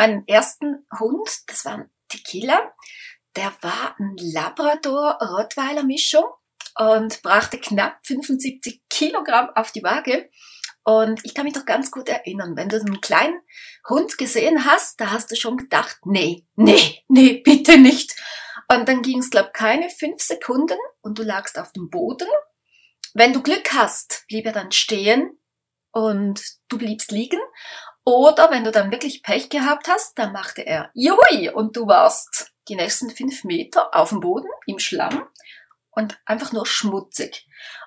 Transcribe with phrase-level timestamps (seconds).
[0.00, 2.72] meinen ersten Hund, das war ein Tequila.
[3.36, 6.24] Der war ein Labrador-Rottweiler-Mischung
[6.78, 10.30] und brachte knapp 75 Kilogramm auf die Waage.
[10.84, 13.38] Und ich kann mich doch ganz gut erinnern, wenn du einen kleinen
[13.90, 18.16] Hund gesehen hast, da hast du schon gedacht, nee, nee, nee, bitte nicht.
[18.72, 22.28] Und dann ging es, glaube keine fünf Sekunden und du lagst auf dem Boden.
[23.12, 25.38] Wenn du Glück hast, blieb er dann stehen
[25.92, 27.40] und du bliebst liegen.
[28.10, 32.52] Oder wenn du dann wirklich Pech gehabt hast, dann machte er Juhui und du warst
[32.66, 35.28] die nächsten fünf Meter auf dem Boden im Schlamm
[35.90, 37.46] und einfach nur schmutzig.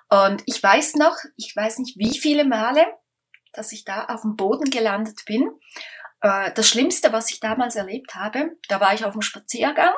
[0.09, 2.85] Und ich weiß noch, ich weiß nicht wie viele Male,
[3.52, 5.59] dass ich da auf dem Boden gelandet bin.
[6.21, 9.93] Äh, das Schlimmste, was ich damals erlebt habe, da war ich auf dem Spaziergang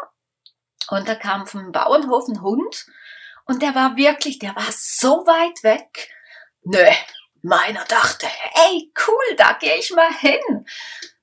[0.89, 2.87] und da kam vom Bauernhof ein Hund
[3.45, 6.09] und der war wirklich, der war so weit weg.
[6.63, 6.83] Nö,
[7.45, 10.65] meiner dachte, hey, cool, da gehe ich mal hin.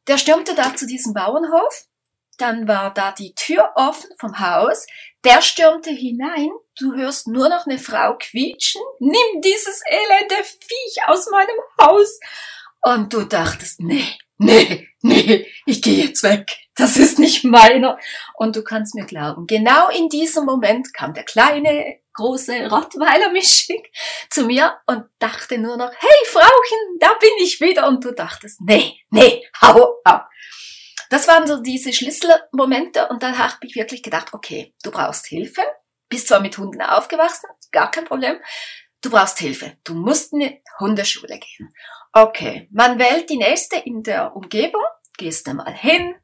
[0.06, 1.87] Der stürmte da zu diesem Bauernhof
[2.42, 4.87] dann war da die Tür offen vom Haus.
[5.25, 6.50] Der stürmte hinein.
[6.78, 8.83] Du hörst nur noch eine Frau quietschen.
[8.98, 12.19] Nimm dieses elende Viech aus meinem Haus.
[12.83, 14.04] Und du dachtest, nee,
[14.39, 16.50] nee, nee, ich gehe jetzt weg.
[16.75, 17.99] Das ist nicht meiner.
[18.34, 23.83] Und du kannst mir glauben, genau in diesem Moment kam der kleine, große Rottweiler-Mischling
[24.31, 27.89] zu mir und dachte nur noch, hey Frauchen, da bin ich wieder.
[27.89, 30.28] Und du dachtest, nee, nee, hau ab.
[31.12, 35.61] Das waren so diese Schlüsselmomente und dann habe ich wirklich gedacht, okay, du brauchst Hilfe,
[36.09, 38.41] bist zwar mit Hunden aufgewachsen, gar kein Problem,
[39.03, 41.69] du brauchst Hilfe, du musst in eine Hundeschule gehen.
[42.15, 44.81] Okay, man wählt die nächste in der Umgebung,
[45.19, 46.15] gehst da mal hin,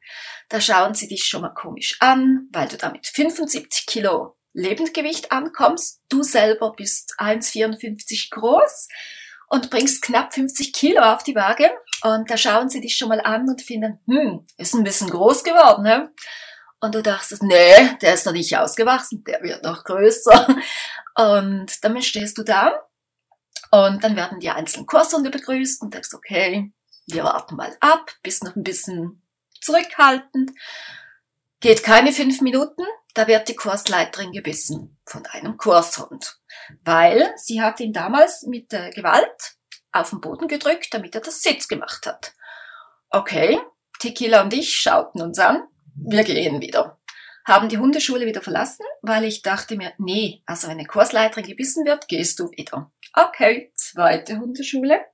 [0.48, 5.32] da schauen sie dich schon mal komisch an, weil du da mit 75 Kilo Lebendgewicht
[5.32, 8.88] ankommst, du selber bist 1,54 groß,
[9.48, 11.70] und bringst knapp 50 Kilo auf die Waage
[12.03, 15.42] und da schauen sie dich schon mal an und finden, hm, ist ein bisschen groß
[15.42, 16.12] geworden, ne?
[16.81, 20.47] Und du dachtest, nee, der ist noch nicht ausgewachsen, der wird noch größer.
[21.16, 22.80] Und dann stehst du da
[23.72, 26.72] und dann werden die einzelnen Kurshunde begrüßt und denkst, okay,
[27.09, 29.20] wir warten mal ab, bist noch ein bisschen
[29.60, 30.53] zurückhaltend.
[31.59, 32.84] Geht keine fünf Minuten,
[33.18, 36.38] da wird die Kursleiterin gebissen von einem Kurshund,
[36.84, 39.56] weil sie hat ihn damals mit äh, Gewalt
[39.90, 42.32] auf den Boden gedrückt, damit er das Sitz gemacht hat.
[43.10, 43.58] Okay,
[43.98, 45.64] Tequila und ich schauten uns an,
[45.96, 47.00] wir gehen wieder.
[47.44, 51.86] Haben die Hundeschule wieder verlassen, weil ich dachte mir, nee, also wenn eine Kursleiterin gebissen
[51.86, 52.92] wird, gehst du wieder.
[53.14, 55.04] Okay, zweite Hundeschule.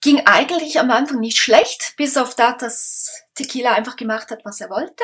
[0.00, 4.60] Ging eigentlich am Anfang nicht schlecht, bis auf das, dass Tequila einfach gemacht hat, was
[4.60, 5.02] er wollte.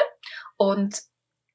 [0.57, 1.10] Und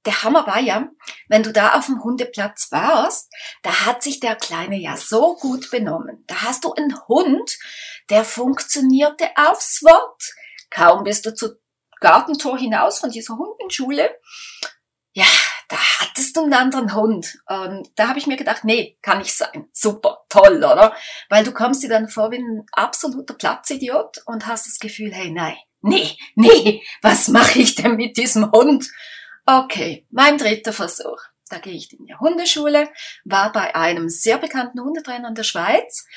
[0.06, 0.88] der Hammer war ja,
[1.28, 3.32] wenn du da auf dem Hundeplatz warst,
[3.64, 6.24] da hat sich der Kleine ja so gut benommen.
[6.28, 7.58] Da hast du einen Hund,
[8.10, 10.24] der funktionierte aufs Wort.
[10.70, 11.56] Kaum bist du zu
[12.00, 14.16] Gartentor hinaus von dieser Hundenschule.
[15.14, 15.26] Ja,
[15.70, 17.38] da hattest du einen anderen Hund.
[17.48, 19.68] Und da habe ich mir gedacht, nee, kann nicht sein.
[19.72, 20.94] Super, toll, oder?
[21.30, 25.32] Weil du kommst dir dann vor wie ein absoluter Platzidiot und hast das Gefühl, hey,
[25.32, 28.86] nein, nee, nee, was mache ich denn mit diesem Hund?
[29.48, 31.22] Okay, mein dritter Versuch.
[31.50, 32.90] Da gehe ich in die Hundeschule,
[33.24, 36.08] war bei einem sehr bekannten Hundetrainer in der Schweiz,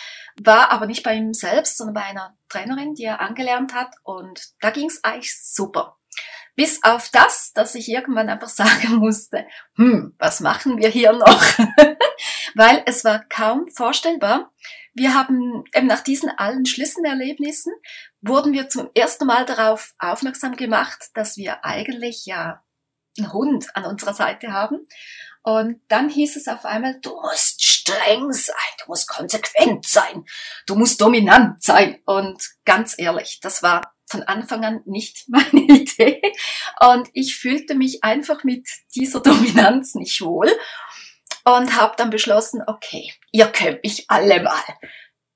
[0.41, 4.41] war aber nicht bei ihm selbst, sondern bei einer Trainerin, die er angelernt hat und
[4.63, 5.99] da ging es eigentlich super.
[6.57, 9.47] Bis auf das, dass ich irgendwann einfach sagen musste,
[9.77, 11.43] hm, was machen wir hier noch?
[12.55, 14.51] Weil es war kaum vorstellbar.
[14.95, 17.75] Wir haben eben nach diesen allen Schlüsselerlebnissen
[18.23, 22.63] wurden wir zum ersten Mal darauf aufmerksam gemacht, dass wir eigentlich ja
[23.19, 24.87] einen Hund an unserer Seite haben.
[25.43, 30.25] Und dann hieß es auf einmal, du musst streng sein, du musst konsequent sein,
[30.67, 32.01] du musst dominant sein.
[32.05, 36.21] Und ganz ehrlich, das war von Anfang an nicht meine Idee.
[36.81, 40.51] Und ich fühlte mich einfach mit dieser Dominanz nicht wohl
[41.45, 44.63] und habe dann beschlossen, okay, ihr könnt mich alle mal.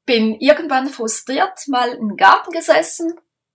[0.04, 3.14] Bin irgendwann frustriert mal im Garten gesessen,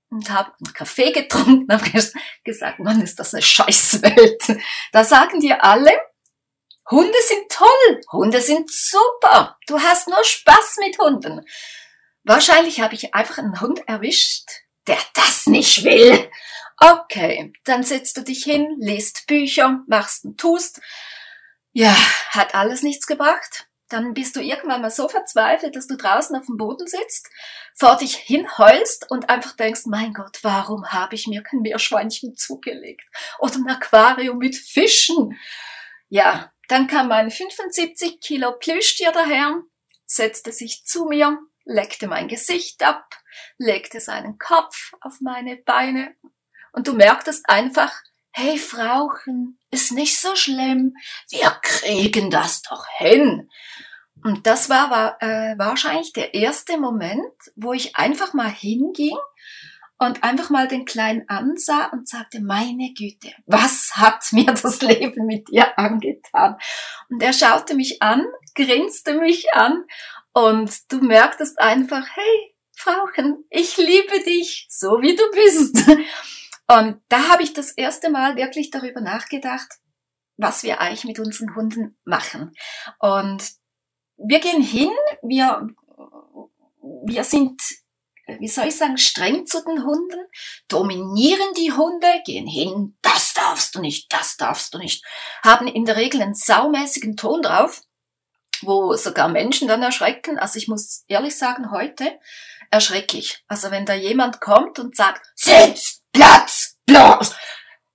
[0.09, 2.13] und habe einen Kaffee getrunken und
[2.43, 4.57] gesagt, Mann, ist das eine Scheißwelt.
[4.91, 5.91] Da sagen dir alle,
[6.89, 11.45] Hunde sind toll, Hunde sind super, du hast nur Spaß mit Hunden.
[12.23, 14.49] Wahrscheinlich habe ich einfach einen Hund erwischt,
[14.87, 16.29] der das nicht will.
[16.77, 20.79] Okay, dann setzt du dich hin, liest Bücher, machst und tust.
[21.73, 21.95] Ja,
[22.29, 26.45] hat alles nichts gebracht dann bist du irgendwann mal so verzweifelt, dass du draußen auf
[26.45, 27.29] dem Boden sitzt,
[27.73, 33.05] vor dich hinheulst und einfach denkst, mein Gott, warum habe ich mir kein Meerschweinchen zugelegt?
[33.39, 35.39] Oder ein Aquarium mit Fischen?
[36.09, 39.61] Ja, dann kam mein 75 Kilo Plüschtier daher,
[40.05, 43.05] setzte sich zu mir, leckte mein Gesicht ab,
[43.57, 46.15] legte seinen Kopf auf meine Beine
[46.73, 47.93] und du merktest einfach,
[48.37, 50.93] hey Frauchen, ist nicht so schlimm,
[51.31, 53.49] wir kriegen das doch hin.
[54.23, 59.17] Und das war, war äh, wahrscheinlich der erste Moment, wo ich einfach mal hinging
[59.97, 65.25] und einfach mal den Kleinen ansah und sagte, meine Güte, was hat mir das Leben
[65.25, 66.57] mit dir angetan?
[67.09, 68.23] Und er schaute mich an,
[68.53, 69.83] grinste mich an
[70.33, 75.87] und du merktest einfach, hey, Frauchen, ich liebe dich, so wie du bist.
[76.67, 79.67] Und da habe ich das erste Mal wirklich darüber nachgedacht,
[80.37, 82.51] was wir eigentlich mit unseren Hunden machen.
[82.99, 83.43] Und
[84.17, 84.91] wir gehen hin,
[85.21, 85.67] wir,
[87.05, 87.61] wir sind,
[88.39, 90.19] wie soll ich sagen, streng zu den Hunden,
[90.67, 95.05] dominieren die Hunde, gehen hin, das darfst du nicht, das darfst du nicht,
[95.43, 97.81] haben in der Regel einen saumäßigen Ton drauf,
[98.61, 100.37] wo sogar Menschen dann erschrecken.
[100.37, 102.19] Also ich muss ehrlich sagen, heute
[102.71, 103.43] erschrecklich.
[103.47, 106.56] Also wenn da jemand kommt und sagt, Sitz, Platz,
[106.87, 107.35] Platz,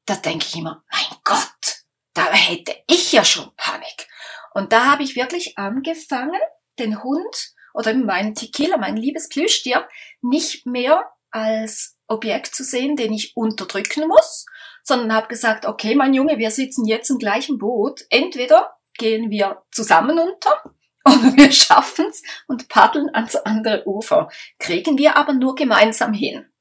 [0.06, 1.82] da denke ich immer, mein Gott,
[2.14, 4.08] da hätte ich ja schon Panik.
[4.54, 6.40] Und da habe ich wirklich angefangen,
[6.78, 9.88] den Hund oder meinen Tequila, mein liebes Plüschtier,
[10.20, 14.46] nicht mehr als Objekt zu sehen, den ich unterdrücken muss,
[14.84, 18.02] sondern habe gesagt, okay, mein Junge, wir sitzen jetzt im gleichen Boot.
[18.10, 20.62] Entweder gehen wir zusammen unter
[21.04, 24.28] oder wir schaffen's und paddeln ans andere Ufer.
[24.58, 26.51] Kriegen wir aber nur gemeinsam hin.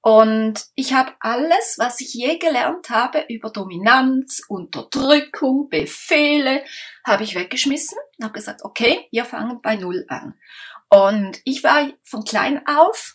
[0.00, 6.64] Und ich habe alles, was ich je gelernt habe über Dominanz, Unterdrückung, Befehle,
[7.04, 10.34] habe ich weggeschmissen und habe gesagt, okay, wir fangen bei Null an.
[10.88, 13.14] Und ich war von klein auf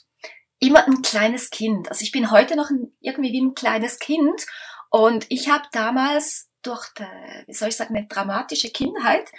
[0.59, 1.89] immer ein kleines Kind.
[1.89, 4.45] Also ich bin heute noch ein, irgendwie wie ein kleines Kind.
[4.89, 7.03] Und ich habe damals durch, die,
[7.47, 9.29] wie soll ich sagen, eine dramatische Kindheit,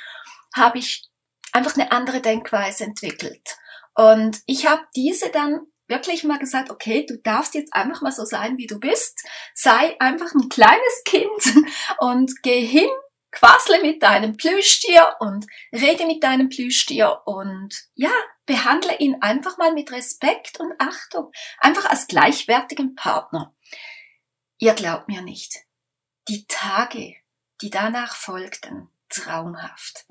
[0.54, 1.08] habe ich
[1.52, 3.56] einfach eine andere Denkweise entwickelt.
[3.94, 8.24] Und ich habe diese dann wirklich mal gesagt, okay, du darfst jetzt einfach mal so
[8.24, 9.26] sein, wie du bist.
[9.54, 11.66] Sei einfach ein kleines Kind
[11.98, 12.90] und geh hin,
[13.30, 18.12] quassle mit deinem Plüschtier und rede mit deinem Plüschtier und ja,
[18.46, 21.32] behandle ihn einfach mal mit Respekt und Achtung.
[21.58, 23.54] Einfach als gleichwertigen Partner.
[24.58, 25.64] Ihr glaubt mir nicht.
[26.28, 27.16] Die Tage,
[27.60, 30.06] die danach folgten, traumhaft.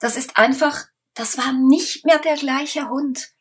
[0.00, 3.31] Das ist einfach, das war nicht mehr der gleiche Hund.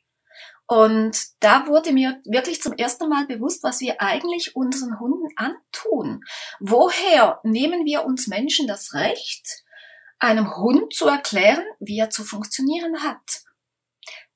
[0.71, 6.23] Und da wurde mir wirklich zum ersten Mal bewusst, was wir eigentlich unseren Hunden antun.
[6.61, 9.65] Woher nehmen wir uns Menschen das Recht,
[10.17, 13.41] einem Hund zu erklären, wie er zu funktionieren hat?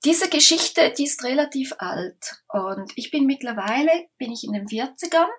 [0.03, 5.29] Diese Geschichte, die ist relativ alt und ich bin mittlerweile, bin ich in den 40ern,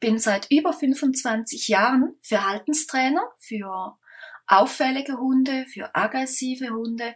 [0.00, 3.98] bin seit über 25 Jahren Verhaltenstrainer für
[4.46, 7.14] auffällige Hunde, für aggressive Hunde,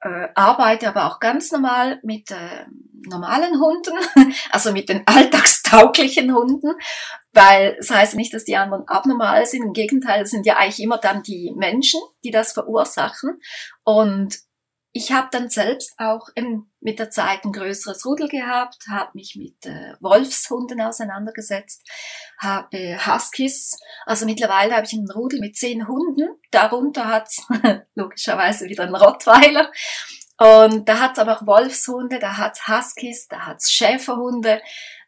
[0.00, 2.66] äh, arbeite aber auch ganz normal mit äh,
[3.08, 6.72] normalen Hunden, also mit den alltagstauglichen Hunden,
[7.32, 9.64] weil es das heißt nicht, dass die anderen abnormal sind.
[9.64, 13.40] Im Gegenteil, es sind ja eigentlich immer dann die Menschen, die das verursachen.
[13.84, 14.38] Und
[14.96, 19.36] ich habe dann selbst auch in, mit der Zeit ein größeres Rudel gehabt, habe mich
[19.36, 21.86] mit äh, Wolfshunden auseinandergesetzt,
[22.38, 27.46] habe Huskies, also mittlerweile habe ich einen Rudel mit zehn Hunden, darunter hat's
[27.94, 29.70] logischerweise wieder einen Rottweiler.
[30.38, 34.62] Und da hat's aber auch Wolfshunde, da hat's Huskies, da hat's Schäferhunde,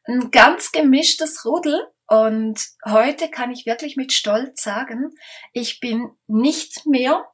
[0.05, 1.89] ein ganz gemischtes Rudel.
[2.07, 5.15] Und heute kann ich wirklich mit Stolz sagen,
[5.55, 7.27] ich bin nicht mehr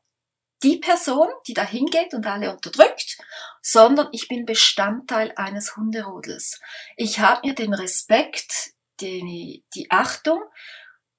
[0.65, 3.19] die Person, die da hingeht und alle unterdrückt,
[3.63, 6.61] sondern ich bin Bestandteil eines Hunderudels.
[6.97, 10.43] Ich habe mir den Respekt, die, die Achtung,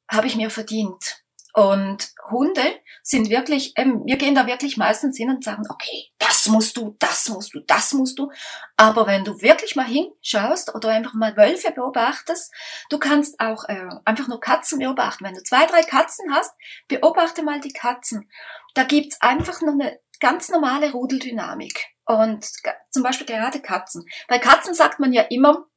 [0.09, 1.24] habe ich mir verdient.
[1.55, 6.47] Und Hunde sind wirklich, ähm, wir gehen da wirklich meistens hin und sagen, okay, das
[6.47, 8.29] musst du, das musst du, das musst du.
[8.75, 12.53] Aber wenn du wirklich mal hinschaust oder einfach mal Wölfe beobachtest,
[12.89, 15.23] du kannst auch äh, einfach nur Katzen beobachten.
[15.23, 16.51] Wenn du zwei, drei Katzen hast,
[16.89, 18.29] beobachte mal die Katzen.
[18.73, 21.85] Da gibt's einfach nur eine ganz normale Rudeldynamik.
[22.05, 22.45] Und
[22.91, 24.05] zum Beispiel gerade Katzen.
[24.27, 25.67] Bei Katzen sagt man ja immer,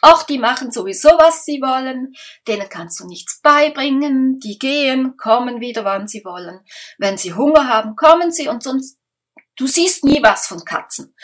[0.00, 2.14] Ach, die machen sowieso, was sie wollen.
[2.46, 4.38] Denen kannst du nichts beibringen.
[4.38, 6.60] Die gehen, kommen wieder, wann sie wollen.
[6.98, 8.98] Wenn sie Hunger haben, kommen sie und sonst,
[9.56, 11.14] du siehst nie was von Katzen.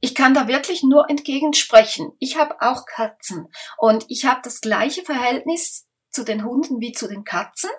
[0.00, 2.12] Ich kann da wirklich nur entgegensprechen.
[2.18, 7.06] Ich habe auch Katzen und ich habe das gleiche Verhältnis zu den Hunden wie zu
[7.06, 7.70] den Katzen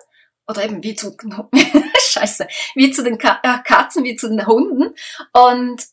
[0.46, 1.16] oder eben wie zu
[1.98, 4.94] Scheiße, wie zu den äh, Katzen wie zu den Hunden
[5.32, 5.84] und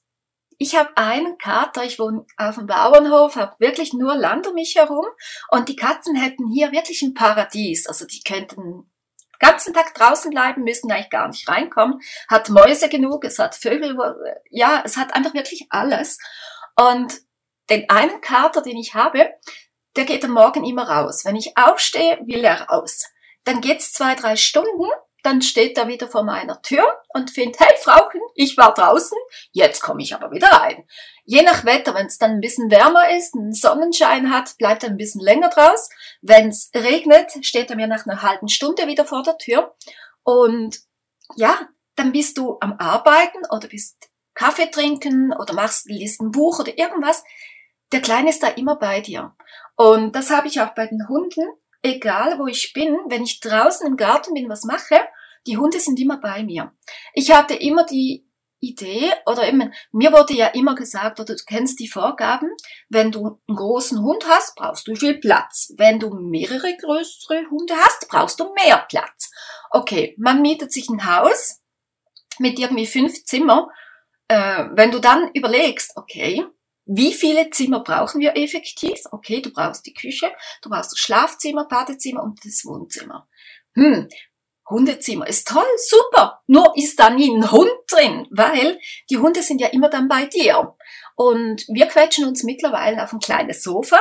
[0.61, 4.75] ich habe einen Kater, ich wohne auf dem Bauernhof, habe wirklich nur Land um mich
[4.75, 5.05] herum
[5.49, 7.87] und die Katzen hätten hier wirklich ein Paradies.
[7.87, 8.89] Also die könnten den
[9.39, 12.01] ganzen Tag draußen bleiben, müssen eigentlich gar nicht reinkommen.
[12.27, 13.97] Hat Mäuse genug, es hat Vögel,
[14.49, 16.19] ja, es hat einfach wirklich alles.
[16.75, 17.21] Und
[17.69, 19.29] den einen Kater, den ich habe,
[19.95, 21.23] der geht am Morgen immer raus.
[21.23, 23.05] Wenn ich aufstehe, will er raus.
[23.45, 24.89] Dann geht's zwei, drei Stunden,
[25.23, 29.17] dann steht er wieder vor meiner Tür und findet, hey Frauchen, ich war draußen,
[29.51, 30.85] jetzt komme ich aber wieder rein.
[31.25, 34.89] Je nach Wetter, wenn es dann ein bisschen wärmer ist, einen Sonnenschein hat, bleibt er
[34.89, 35.89] ein bisschen länger draus.
[36.21, 39.75] Wenn es regnet, steht er mir nach einer halben Stunde wieder vor der Tür.
[40.23, 40.79] Und
[41.35, 46.59] ja, dann bist du am Arbeiten oder bist Kaffee trinken oder machst, liest ein Buch
[46.59, 47.23] oder irgendwas.
[47.91, 49.35] Der Kleine ist da immer bei dir.
[49.75, 51.41] Und das habe ich auch bei den Hunden
[51.81, 54.99] egal wo ich bin, wenn ich draußen im Garten bin, was mache,
[55.47, 56.73] die Hunde sind immer bei mir.
[57.13, 58.25] Ich hatte immer die
[58.61, 62.49] Idee, oder eben, mir wurde ja immer gesagt, oder du kennst die Vorgaben,
[62.89, 65.73] wenn du einen großen Hund hast, brauchst du viel Platz.
[65.77, 69.31] Wenn du mehrere größere Hunde hast, brauchst du mehr Platz.
[69.69, 71.61] Okay, man mietet sich ein Haus
[72.37, 73.69] mit irgendwie fünf Zimmer.
[74.27, 76.45] Äh, wenn du dann überlegst, okay,
[76.91, 78.99] wie viele Zimmer brauchen wir effektiv?
[79.11, 80.31] Okay, du brauchst die Küche,
[80.63, 83.29] du brauchst das Schlafzimmer, Badezimmer und das Wohnzimmer.
[83.75, 84.09] Hm,
[84.67, 86.41] Hundezimmer ist toll, super.
[86.47, 88.79] Nur ist da nie ein Hund drin, weil
[89.11, 90.75] die Hunde sind ja immer dann bei dir.
[91.15, 93.99] Und wir quetschen uns mittlerweile auf ein kleines Sofa.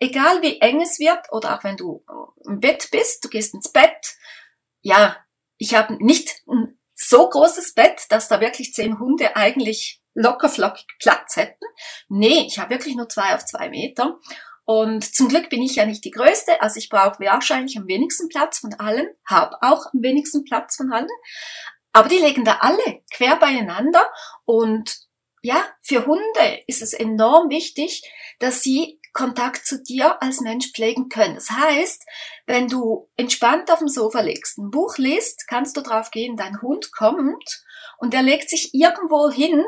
[0.00, 2.04] Egal wie eng es wird oder auch wenn du
[2.44, 4.16] im Bett bist, du gehst ins Bett.
[4.80, 5.16] Ja,
[5.58, 10.86] ich habe nicht ein so großes Bett, dass da wirklich zehn Hunde eigentlich locker flockig
[10.98, 11.64] Platz hätten.
[12.08, 14.18] Nee, ich habe wirklich nur zwei auf zwei Meter.
[14.64, 18.28] Und zum Glück bin ich ja nicht die Größte, also ich brauche wahrscheinlich am wenigsten
[18.28, 21.06] Platz von allen, habe auch am wenigsten Platz von allen.
[21.92, 24.04] Aber die legen da alle quer beieinander
[24.44, 25.06] und
[25.42, 28.02] ja, für Hunde ist es enorm wichtig,
[28.40, 31.36] dass sie Kontakt zu dir als Mensch pflegen können.
[31.36, 32.04] Das heißt,
[32.46, 36.60] wenn du entspannt auf dem Sofa liegst, ein Buch liest, kannst du drauf gehen, dein
[36.60, 37.64] Hund kommt
[37.98, 39.64] und er legt sich irgendwo hin,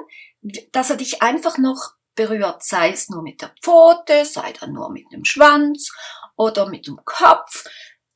[0.72, 4.90] dass er dich einfach noch berührt, sei es nur mit der Pfote, sei dann nur
[4.90, 5.92] mit dem Schwanz
[6.36, 7.64] oder mit dem Kopf.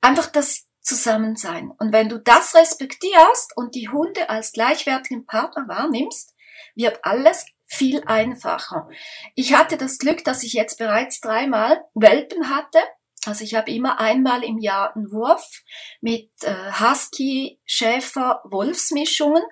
[0.00, 1.71] Einfach das Zusammensein.
[1.79, 6.35] Und wenn du das respektierst und die Hunde als gleichwertigen Partner wahrnimmst,
[6.75, 8.88] wird alles viel einfacher.
[9.35, 12.79] Ich hatte das Glück, dass ich jetzt bereits dreimal Welpen hatte.
[13.25, 15.62] Also ich habe immer einmal im Jahr einen Wurf
[16.00, 19.43] mit äh, Husky, Schäfer, Wolfsmischungen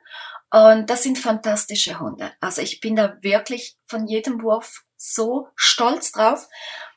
[0.50, 2.32] und das sind fantastische Hunde.
[2.40, 6.48] Also ich bin da wirklich von jedem Wurf so stolz drauf.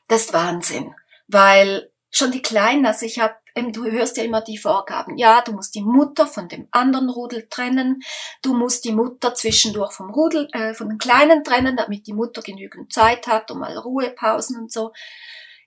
[0.08, 0.94] Das ist Wahnsinn.
[1.28, 3.34] Weil schon die Kleinen, also ich habe,
[3.72, 5.16] du hörst ja immer die Vorgaben.
[5.16, 8.02] Ja, du musst die Mutter von dem anderen Rudel trennen.
[8.42, 12.42] Du musst die Mutter zwischendurch vom Rudel, äh, von den Kleinen trennen, damit die Mutter
[12.42, 14.92] genügend Zeit hat, um mal Ruhepausen und so.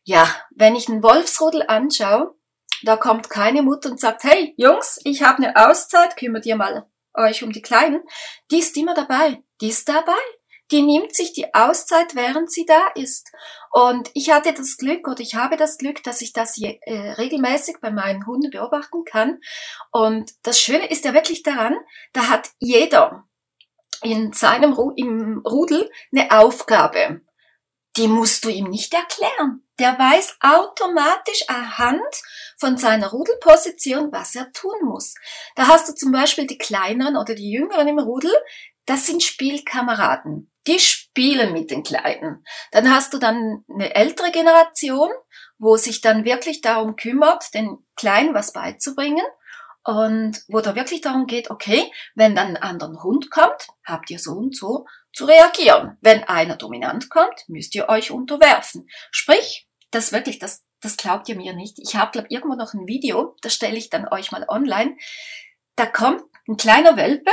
[0.03, 2.35] Ja, wenn ich einen Wolfsrudel anschaue,
[2.83, 6.85] da kommt keine Mutter und sagt, hey Jungs, ich habe eine Auszeit, kümmere dir mal
[7.17, 8.01] euch um die Kleinen,
[8.51, 9.43] die ist immer dabei.
[9.61, 10.13] Die ist dabei.
[10.71, 13.31] Die nimmt sich die Auszeit, während sie da ist.
[13.71, 17.11] Und ich hatte das Glück oder ich habe das Glück, dass ich das je, äh,
[17.11, 19.39] regelmäßig bei meinen Hunden beobachten kann.
[19.91, 21.75] Und das Schöne ist ja wirklich daran,
[22.11, 23.23] da hat jeder
[24.03, 27.21] in seinem Ru im Rudel eine Aufgabe.
[27.97, 29.63] Die musst du ihm nicht erklären.
[29.79, 32.01] Der weiß automatisch anhand
[32.57, 35.15] von seiner Rudelposition, was er tun muss.
[35.55, 38.33] Da hast du zum Beispiel die kleineren oder die jüngeren im Rudel,
[38.85, 40.51] das sind Spielkameraden.
[40.67, 42.45] Die spielen mit den Kleinen.
[42.71, 45.09] Dann hast du dann eine ältere Generation,
[45.57, 49.25] wo sich dann wirklich darum kümmert, den Kleinen was beizubringen.
[49.83, 54.19] Und wo da wirklich darum geht, okay, wenn dann ein anderer Hund kommt, habt ihr
[54.19, 54.85] so und so
[55.17, 55.97] zu reagieren.
[56.01, 58.87] Wenn einer dominant kommt, müsst ihr euch unterwerfen.
[59.09, 61.79] Sprich, das wirklich, das, das glaubt ihr mir nicht.
[61.79, 64.95] Ich habe, glaube irgendwo noch ein Video, das stelle ich dann euch mal online.
[65.75, 67.31] Da kommt ein kleiner Welpe,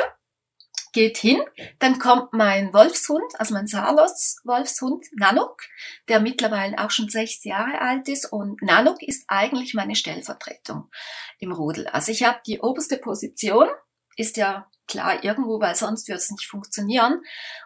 [0.94, 1.42] geht hin,
[1.78, 5.60] dann kommt mein Wolfshund, also mein Salos Wolfshund, Nanuk,
[6.08, 10.90] der mittlerweile auch schon sechs Jahre alt ist und Nanuk ist eigentlich meine Stellvertretung
[11.38, 11.86] im Rudel.
[11.88, 13.68] Also ich habe die oberste Position,
[14.16, 17.22] ist ja klar irgendwo, weil sonst würde es nicht funktionieren.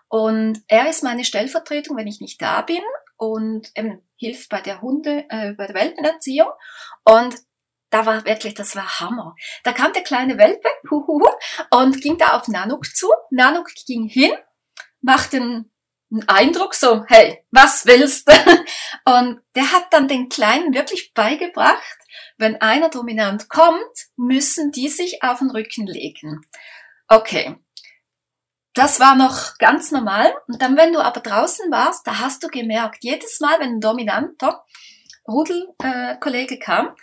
[0.08, 2.82] Und er ist meine Stellvertretung, wenn ich nicht da bin
[3.16, 6.48] und ähm, hilft bei der Hunde, äh, bei der Welpenerziehung.
[7.04, 7.34] Und
[7.90, 9.34] da war wirklich, das war Hammer.
[9.64, 11.26] Da kam der kleine Welpe huhuhu,
[11.70, 13.08] und ging da auf Nanuk zu.
[13.30, 14.32] Nanuk ging hin,
[15.00, 15.70] machte einen
[16.26, 18.32] Eindruck so, hey, was willst du?
[19.04, 21.98] Und der hat dann den Kleinen wirklich beigebracht,
[22.38, 26.42] wenn einer dominant kommt, müssen die sich auf den Rücken legen.
[27.08, 27.56] Okay,
[28.74, 30.32] das war noch ganz normal.
[30.46, 33.80] Und dann, wenn du aber draußen warst, da hast du gemerkt, jedes Mal, wenn ein
[33.80, 34.64] dominanter
[35.26, 36.94] Rudelkollege äh, kam,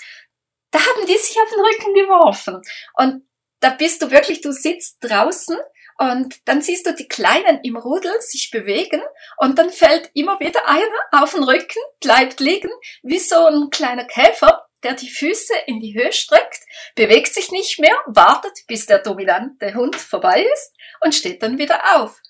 [0.72, 2.62] da haben die sich auf den Rücken geworfen.
[2.94, 3.24] Und
[3.60, 5.58] da bist du wirklich, du sitzt draußen
[5.98, 9.02] und dann siehst du die Kleinen im Rudel sich bewegen
[9.38, 12.70] und dann fällt immer wieder einer auf den Rücken, bleibt liegen,
[13.02, 16.60] wie so ein kleiner Käfer, der die Füße in die Höhe streckt,
[16.96, 21.98] bewegt sich nicht mehr, wartet, bis der dominante Hund vorbei ist und steht dann wieder
[21.98, 22.22] auf.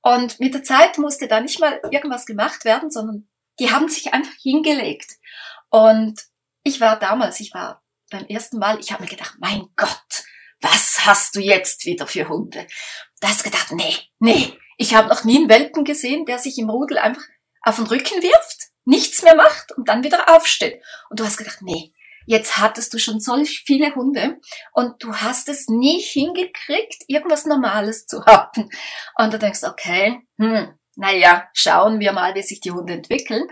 [0.00, 3.28] Und mit der Zeit musste da nicht mal irgendwas gemacht werden, sondern
[3.58, 5.10] die haben sich einfach hingelegt.
[5.70, 6.20] Und
[6.62, 10.24] ich war damals, ich war beim ersten Mal, ich habe mir gedacht, mein Gott,
[10.60, 12.66] was hast du jetzt wieder für Hunde?
[13.20, 16.70] Da hast gedacht, nee, nee, ich habe noch nie einen Welpen gesehen, der sich im
[16.70, 17.22] Rudel einfach
[17.62, 20.82] auf den Rücken wirft, nichts mehr macht und dann wieder aufsteht.
[21.08, 21.93] Und du hast gedacht, nee,
[22.26, 24.38] jetzt hattest du schon solch viele Hunde
[24.72, 28.68] und du hast es nie hingekriegt, irgendwas Normales zu haben.
[29.16, 33.48] Und du denkst, okay, hm, naja, schauen wir mal, wie sich die Hunde entwickeln.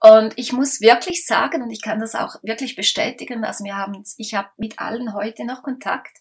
[0.00, 4.04] Und ich muss wirklich sagen, und ich kann das auch wirklich bestätigen, also wir haben,
[4.16, 6.16] ich habe mit allen heute noch Kontakt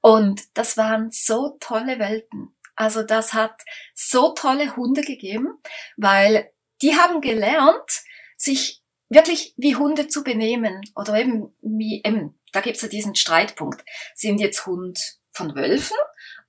[0.00, 2.56] und das waren so tolle Welten.
[2.74, 3.60] Also das hat
[3.94, 5.58] so tolle Hunde gegeben,
[5.96, 6.50] weil
[6.80, 7.90] die haben gelernt,
[8.36, 13.84] sich wirklich wie Hunde zu benehmen oder eben wie eben, da gibt's ja diesen Streitpunkt.
[14.14, 14.98] Sind jetzt Hund
[15.32, 15.96] von Wölfen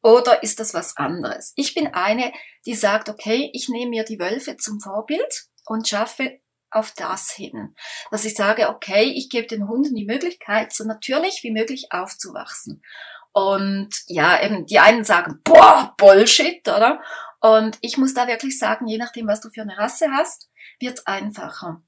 [0.02, 1.54] oder ist das was anderes?
[1.56, 2.32] Ich bin eine,
[2.66, 6.40] die sagt, okay, ich nehme mir die Wölfe zum Vorbild und schaffe
[6.72, 7.76] auf das hin,
[8.12, 12.84] dass ich sage, okay, ich gebe den Hunden die Möglichkeit, so natürlich wie möglich aufzuwachsen.
[13.32, 17.02] Und ja, eben die einen sagen, boah, Bullshit, oder?
[17.42, 21.06] Und ich muss da wirklich sagen, je nachdem, was du für eine Rasse hast, wird's
[21.06, 21.82] einfacher.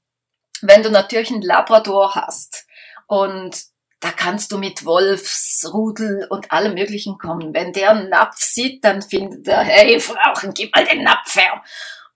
[0.62, 2.66] Wenn du natürlich einen Labrador hast
[3.06, 3.62] und
[4.00, 7.54] da kannst du mit Wolfsrudel und allem Möglichen kommen.
[7.54, 11.62] Wenn der einen Napf sieht, dann findet er, hey, Frauchen, gib mal den Napf her.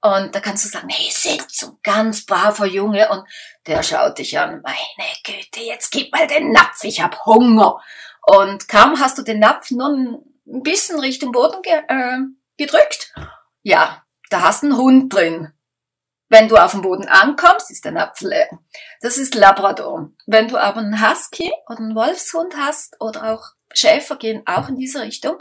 [0.03, 3.09] Und da kannst du sagen, hey, sitz, so ganz braver Junge.
[3.11, 3.25] Und
[3.67, 7.81] der schaut dich an, meine Güte, jetzt gib mal den Napf, ich hab Hunger.
[8.27, 12.19] Und kaum hast du den Napf nur ein bisschen Richtung Boden ge äh,
[12.57, 13.13] gedrückt,
[13.63, 15.53] ja, da hast du einen Hund drin.
[16.29, 18.49] Wenn du auf dem Boden ankommst, ist der Napf leer.
[19.01, 20.11] Das ist Labrador.
[20.27, 24.77] Wenn du aber einen Husky oder einen Wolfshund hast oder auch Schäfer gehen auch in
[24.77, 25.39] diese Richtung,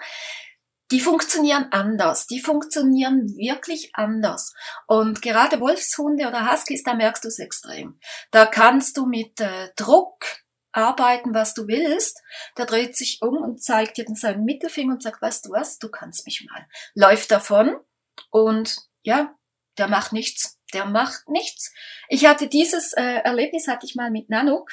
[0.91, 2.27] die funktionieren anders.
[2.27, 4.53] Die funktionieren wirklich anders.
[4.85, 7.99] Und gerade Wolfshunde oder Huskies, da merkst du es extrem.
[8.31, 10.25] Da kannst du mit äh, Druck
[10.71, 12.21] arbeiten, was du willst.
[12.57, 15.89] Der dreht sich um und zeigt dir seinen Mittelfinger und sagt, weißt du was, du
[15.89, 16.67] kannst mich mal.
[16.93, 17.77] Läuft davon
[18.29, 19.33] und ja,
[19.77, 20.54] der macht nichts.
[20.75, 21.73] Der macht nichts.
[22.09, 24.69] Ich hatte dieses äh, Erlebnis hatte ich mal mit Nanook.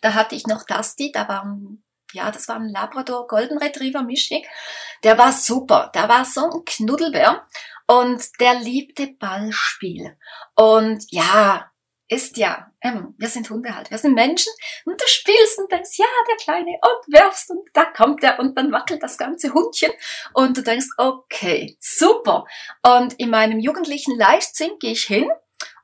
[0.00, 4.44] Da hatte ich noch Dusty, da waren ja, das war ein Labrador Golden Retriever Mischling.
[5.04, 5.92] Der war super.
[5.94, 7.46] Der war so ein Knuddelbär
[7.86, 10.16] und der liebte Ballspiel.
[10.56, 11.69] Und ja,
[12.10, 14.52] ist ja, ähm, wir sind Hunde halt, wir sind Menschen
[14.84, 18.58] und du spielst und denkst, ja, der Kleine und werfst und da kommt er und
[18.58, 19.92] dann wackelt das ganze Hundchen
[20.34, 22.46] und du denkst, okay, super.
[22.82, 25.30] Und in meinem jugendlichen Leichtsinn gehe ich hin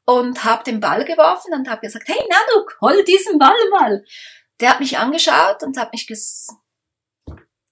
[0.04, 4.04] und habe den Ball geworfen und habe gesagt, hey Nanuk, hol diesen Ball mal.
[4.58, 6.08] Der hat mich angeschaut und hat mich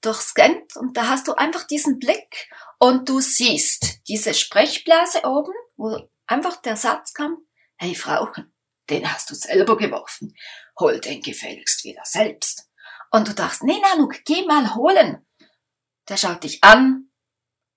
[0.01, 5.99] durchscannt und da hast du einfach diesen Blick und du siehst diese Sprechblase oben, wo
[6.29, 7.39] einfach der Satz kam,
[7.77, 8.55] hey Frauchen,
[8.91, 10.35] den hast du selber geworfen,
[10.79, 12.69] hol den gefälligst wieder selbst.
[13.11, 15.25] Und du dachtest, nee Nanuk, geh mal holen.
[16.09, 17.11] Der schaut dich an,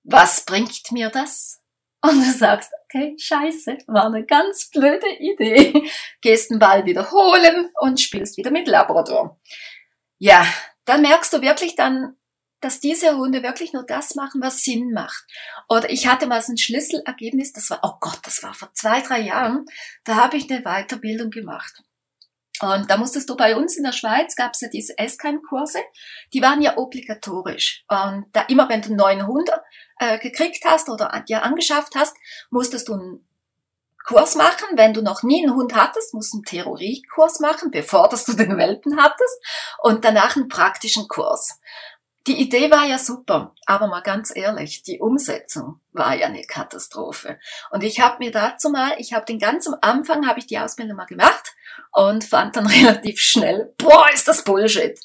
[0.04, 1.62] was bringt mir das?
[2.02, 5.90] Und du sagst, okay, scheiße, war eine ganz blöde Idee.
[6.22, 9.40] Gehst den Ball wieder holen und spielst wieder mit Labrador.
[10.18, 10.46] Ja,
[10.86, 12.17] dann merkst du wirklich dann,
[12.62, 15.26] dass diese Hunde wirklich nur das machen, was Sinn macht.
[15.70, 19.02] Oder ich hatte mal so ein Schlüsselergebnis, das war, oh Gott, das war vor zwei,
[19.02, 19.66] drei Jahren,
[20.04, 21.84] da habe ich eine Weiterbildung gemacht.
[22.60, 25.80] Und da musstest du bei uns in der Schweiz gab es ja diese S-Kein-Kurse,
[26.34, 27.84] die waren ja obligatorisch.
[27.88, 29.50] Und da immer wenn du einen neuen Hund
[30.00, 32.16] äh, gekriegt hast oder dir angeschafft hast,
[32.50, 33.28] musstest du einen
[34.08, 34.70] Kurs machen.
[34.76, 38.34] Wenn du noch nie einen Hund hattest, musst du einen Theoriekurs machen, bevor dass du
[38.34, 39.38] den Welpen hattest
[39.84, 41.60] und danach einen praktischen Kurs.
[42.28, 47.40] Die Idee war ja super, aber mal ganz ehrlich, die Umsetzung war ja eine Katastrophe.
[47.72, 50.60] Und ich habe mir dazu mal, ich habe den ganz am Anfang habe ich die
[50.60, 51.56] Ausbildung mal gemacht
[51.94, 55.00] und fand dann relativ schnell, boah, ist das Bullshit.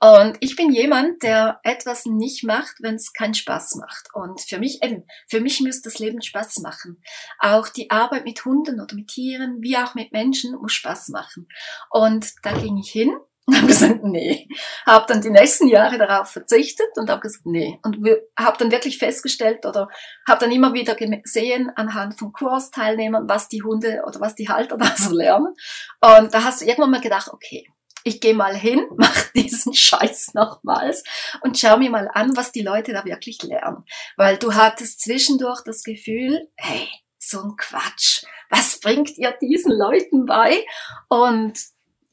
[0.00, 4.08] Und ich bin jemand, der etwas nicht macht, wenn es keinen Spaß macht.
[4.12, 7.02] Und für mich eben, für mich müsste das Leben Spaß machen.
[7.38, 11.48] Auch die Arbeit mit Hunden oder mit Tieren, wie auch mit Menschen, muss Spaß machen.
[11.88, 13.16] Und da ging ich hin
[13.48, 14.48] und habe gesagt, nee.
[14.84, 17.78] Habe dann die nächsten Jahre darauf verzichtet und habe gesagt, nee.
[17.84, 18.04] Und
[18.36, 19.88] habe dann wirklich festgestellt oder
[20.26, 24.76] habe dann immer wieder gesehen anhand von Kursteilnehmern, was die Hunde oder was die Halter
[24.78, 25.54] da so lernen.
[26.00, 27.68] Und da hast du irgendwann mal gedacht, okay,
[28.02, 31.04] ich gehe mal hin, mach diesen Scheiß nochmals
[31.42, 33.84] und schau mir mal an, was die Leute da wirklich lernen.
[34.16, 38.24] Weil du hattest zwischendurch das Gefühl, hey, so ein Quatsch.
[38.50, 40.64] Was bringt ihr diesen Leuten bei?
[41.08, 41.58] Und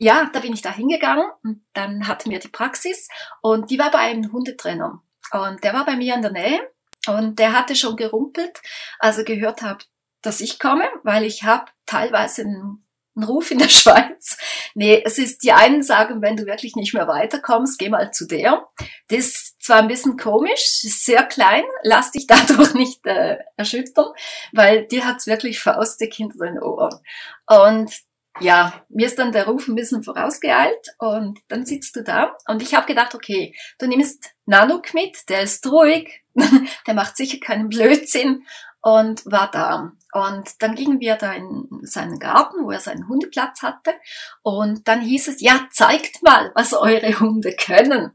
[0.03, 3.07] ja, da bin ich da hingegangen und dann hatten wir die Praxis
[3.41, 5.01] und die war bei einem Hundetrainer.
[5.31, 6.59] Und der war bei mir in der Nähe
[7.07, 8.61] und der hatte schon gerumpelt,
[8.99, 9.87] als er gehört hat,
[10.21, 12.85] dass ich komme, weil ich habe teilweise einen,
[13.15, 14.37] einen Ruf in der Schweiz.
[14.75, 18.27] Nee, es ist, die einen sagen, wenn du wirklich nicht mehr weiterkommst, geh mal zu
[18.27, 18.67] der.
[19.07, 24.11] Das ist zwar ein bisschen komisch, sehr klein, lass dich dadurch nicht äh, erschüttern,
[24.51, 26.99] weil die hat's wirklich faustig hinter den Ohren.
[27.47, 28.03] Und
[28.39, 32.61] ja, mir ist dann der Ruf ein bisschen vorausgeeilt und dann sitzt du da und
[32.61, 36.23] ich habe gedacht, okay, du nimmst Nanook mit, der ist ruhig,
[36.87, 38.45] der macht sicher keinen Blödsinn
[38.81, 39.93] und war da.
[40.11, 43.93] Und dann gingen wir da in seinen Garten, wo er seinen Hundeplatz hatte
[44.41, 48.11] und dann hieß es, ja, zeigt mal, was eure Hunde können.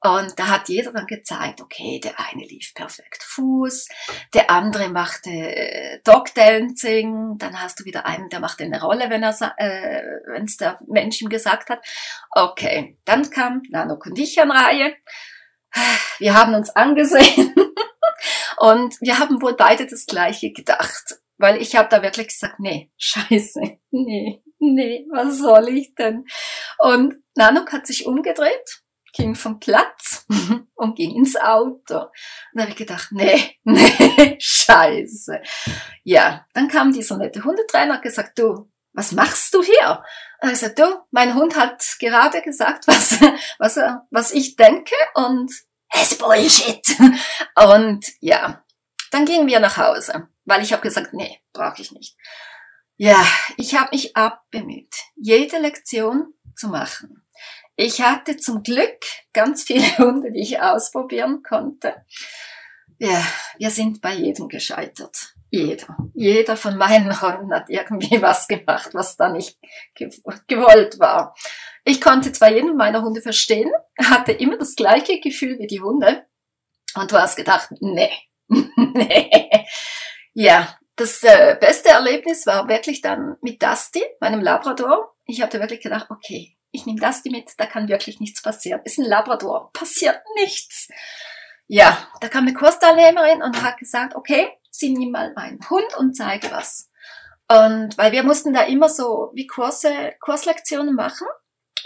[0.00, 3.88] Und da hat jeder dann gezeigt, okay, der eine lief perfekt Fuß,
[4.32, 9.24] der andere machte äh, Dogdancing, dann hast du wieder einen, der machte eine Rolle, wenn
[9.24, 11.80] er äh, wenn es der Mensch ihm gesagt hat.
[12.30, 14.94] Okay, dann kam Nano und ich an Reihe.
[16.18, 17.52] Wir haben uns angesehen
[18.58, 22.92] und wir haben wohl beide das Gleiche gedacht, weil ich habe da wirklich gesagt, nee,
[22.98, 26.24] scheiße, nee, nee, was soll ich denn?
[26.78, 28.82] Und Nanuk hat sich umgedreht
[29.18, 30.26] ging vom Platz
[30.74, 31.98] und ging ins Auto.
[31.98, 35.42] Und da habe ich gedacht, nee, nee, scheiße.
[36.04, 40.02] Ja, dann kam dieser nette Hundetrainer und gesagt, du, was machst du hier?
[40.40, 43.20] Und ich sagte, du, mein Hund hat gerade gesagt, was,
[43.58, 43.78] was,
[44.10, 45.50] was ich denke und
[45.90, 46.86] es ist Bullshit.
[47.56, 48.62] Und ja,
[49.10, 52.16] dann gingen wir nach Hause, weil ich habe gesagt, nee, brauche ich nicht.
[53.00, 53.24] Ja,
[53.56, 57.22] ich habe mich abbemüht, jede Lektion zu machen.
[57.76, 58.98] Ich hatte zum Glück
[59.32, 61.94] ganz viele Hunde, die ich ausprobieren konnte.
[62.98, 63.24] Ja,
[63.58, 65.34] wir sind bei jedem gescheitert.
[65.50, 65.96] Jeder.
[66.14, 69.58] Jeder von meinen Hunden hat irgendwie was gemacht, was da nicht
[70.46, 71.34] gewollt war.
[71.84, 76.26] Ich konnte zwar jeden meiner Hunde verstehen, hatte immer das gleiche Gefühl wie die Hunde.
[76.94, 78.10] Und du hast gedacht, nee,
[78.48, 79.66] nee.
[80.34, 85.14] Ja, das äh, beste Erlebnis war wirklich dann mit Dusty, meinem Labrador.
[85.30, 88.80] Ich hatte wirklich gedacht, okay, ich nehme das die mit, da kann wirklich nichts passieren.
[88.84, 90.88] Ist ein Labrador, passiert nichts.
[91.66, 96.16] Ja, da kam eine Kursteilnehmerin und hat gesagt, okay, sie nimm mal meinen Hund und
[96.16, 96.90] zeige was.
[97.46, 101.26] Und weil wir mussten da immer so wie Kurse, Kurslektionen machen.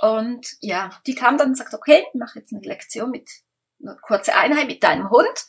[0.00, 3.28] Und ja, die kam dann und sagt, okay, mach jetzt eine Lektion mit
[4.02, 5.46] kurze Einheit mit deinem Hund.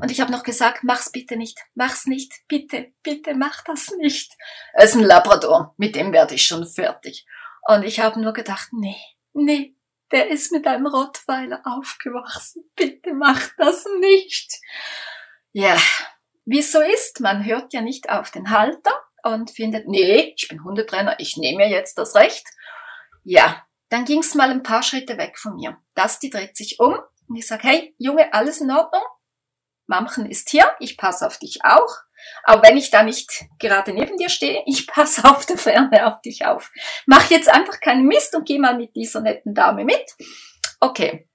[0.00, 4.32] Und ich habe noch gesagt, mach's bitte nicht, mach's nicht, bitte, bitte mach das nicht.
[4.74, 7.26] Es ist ein Labrador, mit dem werde ich schon fertig.
[7.66, 9.00] Und ich habe nur gedacht, nee,
[9.32, 9.74] nee,
[10.12, 12.70] der ist mit einem Rottweiler aufgewachsen.
[12.76, 14.52] Bitte mach das nicht.
[15.52, 15.76] Ja,
[16.44, 20.64] wie so ist, man hört ja nicht auf den Halter und findet, nee, ich bin
[20.64, 22.46] Hundetrainer, ich nehme mir jetzt das Recht.
[23.24, 25.76] Ja, dann ging's mal ein paar Schritte weg von mir.
[25.94, 29.02] Das, die dreht sich um und ich sag, hey, Junge, alles in Ordnung?
[29.86, 31.96] Mamchen ist hier, ich passe auf dich auch.
[32.44, 36.20] Auch wenn ich da nicht gerade neben dir stehe, ich passe auf der Ferne auf
[36.20, 36.70] dich auf.
[37.06, 40.14] Mach jetzt einfach keinen Mist und geh mal mit dieser netten Dame mit.
[40.80, 41.28] Okay.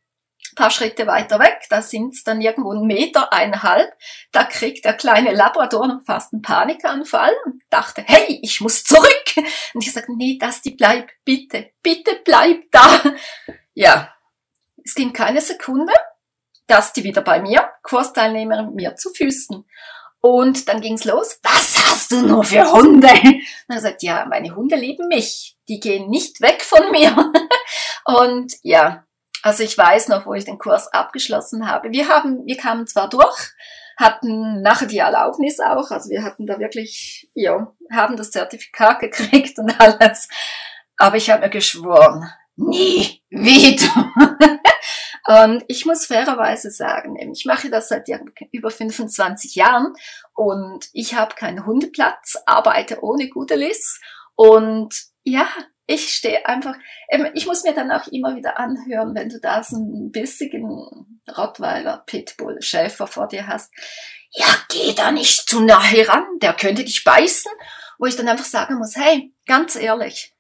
[0.55, 3.91] paar Schritte weiter weg, da sind's dann irgendwo ein Meter, eineinhalb,
[4.31, 9.09] da kriegt der kleine Labrador fast einen Panikanfall und dachte, hey, ich muss zurück.
[9.73, 13.01] Und ich sagte, nee, das die bleib, bitte, bitte bleib da.
[13.73, 14.13] Ja,
[14.85, 15.93] es ging keine Sekunde,
[16.67, 19.65] dass die wieder bei mir, Kursteilnehmerin mir zu Füßen.
[20.21, 21.39] Und dann ging's los.
[21.43, 23.09] Was hast du nur für Hunde?
[23.09, 25.57] Und er sagt, ja, meine Hunde lieben mich.
[25.67, 27.13] Die gehen nicht weg von mir.
[28.05, 29.05] Und ja,
[29.41, 31.91] also ich weiß noch, wo ich den Kurs abgeschlossen habe.
[31.91, 33.51] Wir haben, wir kamen zwar durch,
[33.97, 39.59] hatten nachher die Erlaubnis auch, also wir hatten da wirklich, ja, haben das Zertifikat gekriegt
[39.59, 40.29] und alles.
[40.97, 44.13] Aber ich habe mir geschworen, nie wieder.
[45.25, 48.07] Und ich muss fairerweise sagen, ich mache das seit
[48.51, 49.93] über 25 Jahren
[50.33, 54.01] und ich habe keinen Hundeplatz, arbeite ohne Gudelis
[54.35, 55.47] und ja,
[55.85, 56.75] ich stehe einfach,
[57.33, 62.03] ich muss mir dann auch immer wieder anhören, wenn du da so einen bissigen Rottweiler,
[62.05, 63.71] Pitbull, Schäfer vor dir hast.
[64.31, 67.51] Ja, geh da nicht zu nahe ran, der könnte dich beißen.
[67.99, 70.33] Wo ich dann einfach sagen muss, hey, ganz ehrlich,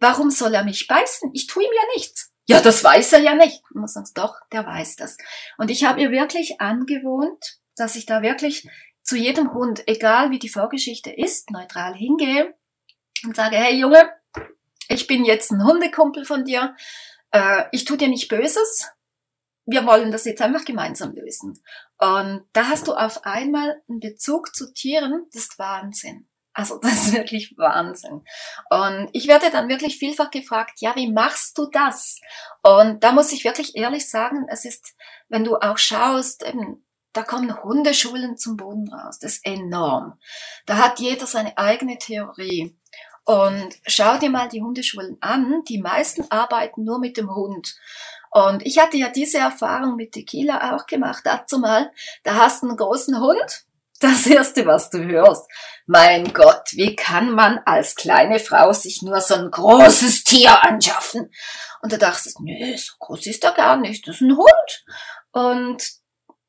[0.00, 1.30] warum soll er mich beißen?
[1.32, 2.32] Ich tue ihm ja nichts.
[2.48, 3.62] Ja, das weiß er ja nicht.
[3.70, 5.18] Und man sagt, doch, der weiß das.
[5.58, 8.66] Und ich habe mir wirklich angewohnt, dass ich da wirklich
[9.02, 12.54] zu jedem Hund, egal wie die Vorgeschichte ist, neutral hingehe
[13.24, 14.10] und sage, hey Junge,
[14.88, 16.74] ich bin jetzt ein Hundekumpel von dir,
[17.32, 18.90] äh, ich tu dir nicht Böses,
[19.66, 21.62] wir wollen das jetzt einfach gemeinsam lösen.
[21.98, 26.26] Und da hast du auf einmal einen Bezug zu Tieren, das ist Wahnsinn.
[26.58, 28.24] Also das ist wirklich Wahnsinn.
[28.68, 32.20] Und ich werde dann wirklich vielfach gefragt, ja, wie machst du das?
[32.62, 34.94] Und da muss ich wirklich ehrlich sagen, es ist,
[35.28, 39.20] wenn du auch schaust, eben, da kommen Hundeschulen zum Boden raus.
[39.20, 40.18] Das ist enorm.
[40.66, 42.76] Da hat jeder seine eigene Theorie.
[43.24, 45.62] Und schau dir mal die Hundeschulen an.
[45.68, 47.76] Die meisten arbeiten nur mit dem Hund.
[48.30, 51.22] Und ich hatte ja diese Erfahrung mit Tequila auch gemacht.
[51.24, 51.92] Dazu mal,
[52.24, 53.67] da hast du einen großen Hund.
[54.00, 55.44] Das erste, was du hörst.
[55.86, 61.30] Mein Gott, wie kann man als kleine Frau sich nur so ein großes Tier anschaffen?
[61.82, 64.06] Und da dachtest nö, so groß ist er gar nicht.
[64.06, 64.84] Das ist ein Hund.
[65.32, 65.82] Und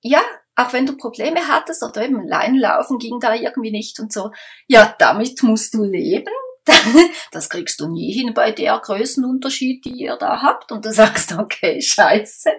[0.01, 0.21] ja,
[0.55, 4.31] auch wenn du Probleme hattest oder eben Leinlaufen ging da irgendwie nicht und so,
[4.67, 6.31] ja, damit musst du leben
[7.31, 10.71] das kriegst du nie hin bei der Größenunterschied, die ihr da habt.
[10.71, 12.51] Und du sagst, okay, scheiße.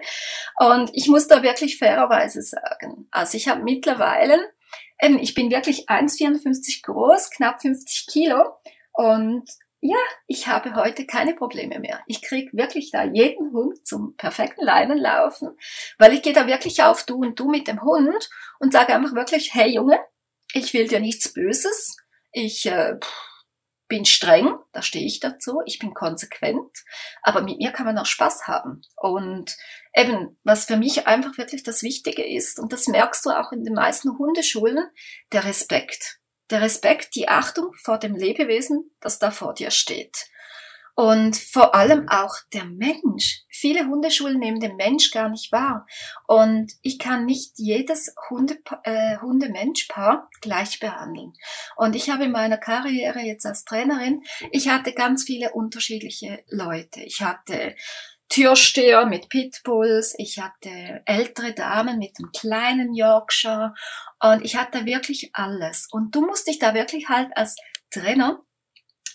[0.59, 4.39] Und ich muss da wirklich fairerweise sagen, also ich habe mittlerweile,
[5.01, 8.53] ähm, ich bin wirklich 1,54 groß, knapp 50 Kilo.
[8.93, 9.49] Und
[9.81, 12.01] ja, ich habe heute keine Probleme mehr.
[12.05, 15.57] Ich krieg wirklich da jeden Hund zum perfekten Leinenlaufen,
[15.97, 19.15] weil ich gehe da wirklich auf du und du mit dem Hund und sage einfach
[19.15, 19.99] wirklich, hey Junge,
[20.53, 21.97] ich will dir nichts Böses.
[22.31, 22.97] Ich äh,
[23.91, 26.71] bin streng, da stehe ich dazu, ich bin konsequent,
[27.23, 28.83] aber mit mir kann man auch Spaß haben.
[28.95, 29.53] Und
[29.93, 33.65] eben, was für mich einfach wirklich das Wichtige ist, und das merkst du auch in
[33.65, 34.87] den meisten Hundeschulen,
[35.33, 36.19] der Respekt.
[36.51, 40.29] Der Respekt, die Achtung vor dem Lebewesen, das da vor dir steht.
[41.01, 43.41] Und vor allem auch der Mensch.
[43.49, 45.87] Viele Hundeschulen nehmen den Mensch gar nicht wahr.
[46.27, 51.33] Und ich kann nicht jedes Hunde, äh, Hunde-Mensch-Paar gleich behandeln.
[51.75, 57.01] Und ich habe in meiner Karriere jetzt als Trainerin, ich hatte ganz viele unterschiedliche Leute.
[57.01, 57.75] Ich hatte
[58.29, 63.73] Türsteher mit Pitbulls, ich hatte ältere Damen mit einem kleinen Yorkshire
[64.19, 65.87] und ich hatte wirklich alles.
[65.89, 67.55] Und du musst dich da wirklich halt als
[67.89, 68.43] Trainer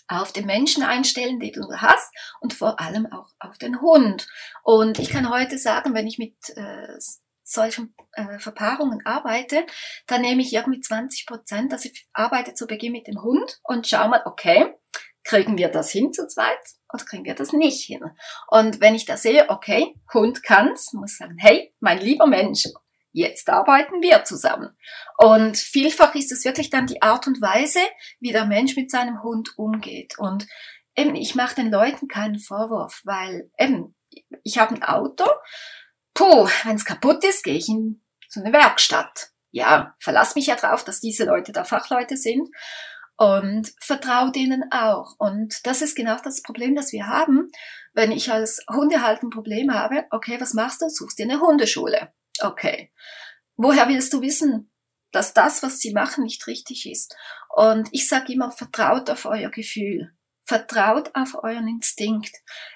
[0.07, 4.27] auf den Menschen einstellen, die du hast und vor allem auch auf den Hund.
[4.63, 6.87] Und ich kann heute sagen, wenn ich mit äh,
[7.43, 9.65] solchen äh, Verpaarungen arbeite,
[10.05, 13.87] dann nehme ich irgendwie 20 Prozent, also ich arbeite zu Beginn mit dem Hund und
[13.87, 14.75] schau mal, okay,
[15.23, 16.59] kriegen wir das hin zu zweit
[16.93, 18.03] oder kriegen wir das nicht hin?
[18.47, 22.65] Und wenn ich da sehe, okay, Hund kann's, muss sagen, hey, mein lieber Mensch,
[23.17, 24.77] jetzt arbeiten wir zusammen.
[25.17, 27.79] Und vielfach ist es wirklich dann die Art und Weise,
[28.19, 30.19] wie der Mensch mit seinem Hund umgeht.
[30.19, 30.47] Und
[30.95, 33.95] eben, ich mache den Leuten keinen Vorwurf, weil eben,
[34.43, 35.25] ich habe ein Auto,
[36.13, 39.31] puh, wenn es kaputt ist, gehe ich in so eine Werkstatt.
[39.49, 42.49] Ja, verlass mich ja drauf, dass diese Leute da Fachleute sind
[43.15, 45.15] und vertraue denen auch.
[45.17, 47.49] Und das ist genau das Problem, das wir haben.
[47.93, 50.89] Wenn ich als Hundehalter ein Problem habe, okay, was machst du?
[50.89, 52.11] Suchst dir eine Hundeschule.
[52.41, 52.91] Okay.
[53.55, 54.71] Woher willst du wissen,
[55.11, 57.15] dass das, was sie machen, nicht richtig ist?
[57.55, 60.11] Und ich sage immer, vertraut auf euer Gefühl.
[60.43, 62.31] Vertraut auf euren Instinkt.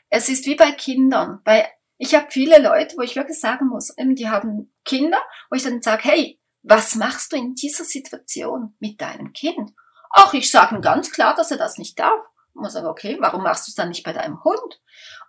[0.10, 1.42] Es ist wie bei Kindern.
[1.44, 5.20] Bei, ich habe viele Leute, wo ich wirklich sagen muss, die haben Kinder,
[5.50, 9.72] wo ich dann sage, hey, was machst du in dieser Situation mit deinem Kind?
[10.10, 12.22] Ach, ich sage ihm ganz klar, dass er das nicht darf.
[12.54, 14.82] Ich muss sagen, okay, warum machst du es dann nicht bei deinem Hund?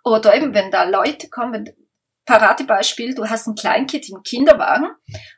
[0.03, 1.69] Oder eben, wenn da Leute kommen,
[2.25, 4.89] Paradebeispiel, du hast ein Kleinkind im Kinderwagen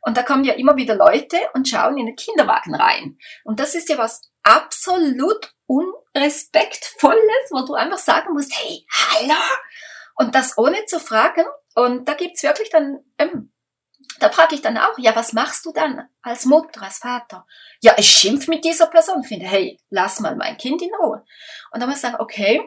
[0.02, 3.18] und da kommen ja immer wieder Leute und schauen in den Kinderwagen rein.
[3.44, 9.40] Und das ist ja was absolut unrespektvolles, wo du einfach sagen musst, hey, hallo!
[10.16, 11.46] Und das ohne zu fragen.
[11.74, 13.52] Und da gibt's wirklich dann, ähm,
[14.20, 17.46] da frage ich dann auch, ja, was machst du dann als Mutter, als Vater?
[17.82, 21.26] Ja, ich schimpf mit dieser Person, finde, hey, lass mal mein Kind in Ruhe.
[21.72, 22.62] Und dann muss ich sagen, okay,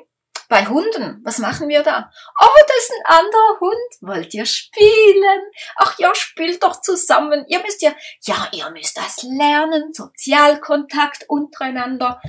[0.48, 2.10] bei Hunden, was machen wir da?
[2.40, 3.92] Oh, das ist ein anderer Hund.
[4.00, 5.40] Wollt ihr spielen?
[5.76, 7.44] Ach ja, spielt doch zusammen.
[7.48, 9.92] Ihr müsst ja, ja, ihr müsst das lernen.
[9.92, 12.20] Sozialkontakt untereinander.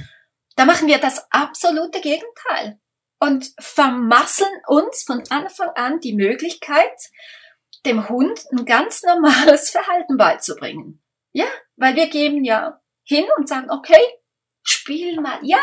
[0.57, 2.79] Da machen wir das absolute Gegenteil
[3.19, 6.99] und vermasseln uns von Anfang an die Möglichkeit,
[7.85, 11.01] dem Hund ein ganz normales Verhalten beizubringen.
[11.31, 11.45] Ja,
[11.77, 14.01] weil wir geben ja hin und sagen, okay,
[14.63, 15.39] spiel mal.
[15.43, 15.61] Ja,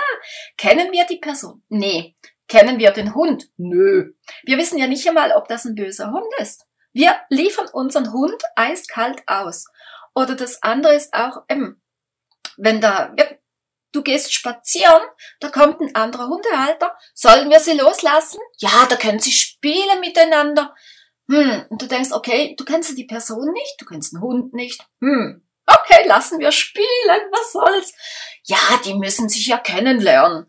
[0.56, 1.62] kennen wir die Person?
[1.68, 2.14] Nee.
[2.48, 3.48] Kennen wir den Hund?
[3.56, 4.12] Nö.
[4.44, 6.66] Wir wissen ja nicht einmal, ob das ein böser Hund ist.
[6.92, 9.66] Wir liefern unseren Hund eiskalt aus.
[10.14, 11.80] Oder das andere ist auch, ähm,
[12.56, 13.14] wenn da,
[13.92, 15.02] du gehst spazieren,
[15.40, 18.40] da kommt ein anderer Hundehalter, sollen wir sie loslassen?
[18.58, 20.74] Ja, da können sie spielen miteinander.
[21.28, 24.80] Hm, und du denkst, okay, du kennst die Person nicht, du kennst den Hund nicht.
[25.00, 25.45] Hm,
[25.88, 26.86] okay, lassen wir spielen,
[27.30, 27.94] was soll's?
[28.44, 30.46] Ja, die müssen sich ja kennenlernen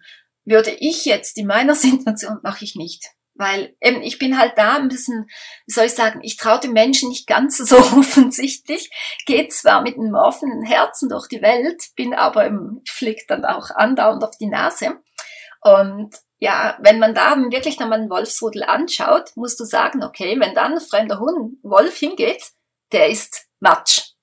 [0.48, 3.06] würde ich jetzt in meiner Situation, mache ich nicht.
[3.36, 5.28] Weil eben, ich bin halt da ein bisschen,
[5.68, 8.90] wie soll ich sagen, ich traue den Menschen nicht ganz so offensichtlich,
[9.28, 13.70] geht zwar mit einem offenen Herzen durch die Welt, bin aber im, fliegt dann auch
[13.70, 14.98] andauernd auf die Nase.
[15.62, 20.40] Und ja, wenn man da wirklich dann mal einen Wolfsrudel anschaut, musst du sagen, okay,
[20.40, 22.44] wenn dann ein fremder Hund, Wolf hingeht,
[22.92, 24.14] der ist Matsch.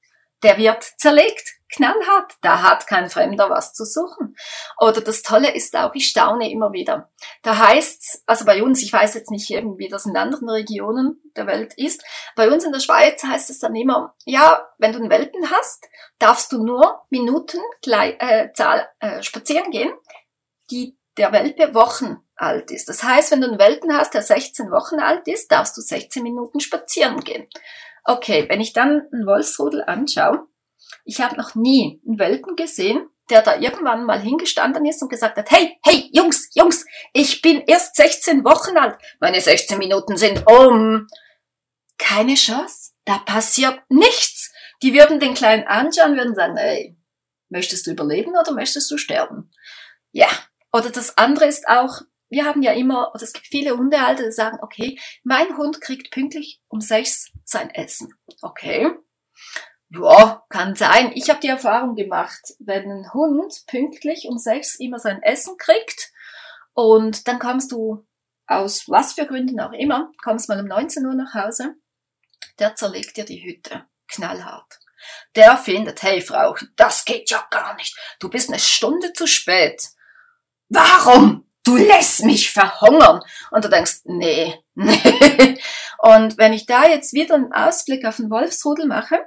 [0.44, 2.34] Der wird zerlegt knallhart.
[2.40, 4.36] Da hat kein Fremder was zu suchen.
[4.78, 7.10] Oder das Tolle ist auch, ich staune immer wieder.
[7.42, 11.20] Da heißt's, also bei uns, ich weiß jetzt nicht eben, wie das in anderen Regionen
[11.36, 12.04] der Welt ist,
[12.36, 15.88] bei uns in der Schweiz heißt es dann immer, ja, wenn du einen Welpen hast,
[16.18, 19.92] darfst du nur Minuten äh, Zahl, äh, spazieren gehen,
[20.70, 22.88] die der Welpe Wochen alt ist.
[22.88, 26.22] Das heißt, wenn du einen Welpen hast, der 16 Wochen alt ist, darfst du 16
[26.22, 27.46] Minuten spazieren gehen.
[28.04, 30.46] Okay, wenn ich dann einen Wolfsrudel anschaue,
[31.04, 35.38] ich habe noch nie einen Welpen gesehen, der da irgendwann mal hingestanden ist und gesagt
[35.38, 38.98] hat, hey, hey, Jungs, Jungs, ich bin erst 16 Wochen alt.
[39.20, 41.06] Meine 16 Minuten sind um.
[41.96, 42.92] Keine Chance.
[43.04, 44.52] Da passiert nichts.
[44.82, 46.96] Die würden den Kleinen anschauen, würden sagen, hey,
[47.48, 49.50] möchtest du überleben oder möchtest du sterben?
[50.12, 50.28] Ja.
[50.72, 54.32] Oder das andere ist auch, wir haben ja immer, oder es gibt viele Hundehalter, die
[54.32, 58.14] sagen, okay, mein Hund kriegt pünktlich um sechs sein Essen.
[58.42, 58.90] Okay.
[59.90, 61.12] Ja, kann sein.
[61.14, 66.10] Ich habe die Erfahrung gemacht, wenn ein Hund pünktlich um sechs immer sein Essen kriegt
[66.72, 68.06] und dann kommst du
[68.46, 71.76] aus was für Gründen auch immer, kommst mal um 19 Uhr nach Hause,
[72.58, 73.84] der zerlegt dir die Hütte.
[74.08, 74.80] Knallhart.
[75.34, 77.96] Der findet, hey Frau, das geht ja gar nicht.
[78.20, 79.88] Du bist eine Stunde zu spät.
[80.68, 81.43] Warum?
[81.64, 83.20] Du lässt mich verhungern.
[83.50, 85.58] Und du denkst, nee, nee.
[85.98, 89.18] Und wenn ich da jetzt wieder einen Ausblick auf den Wolfsrudel mache,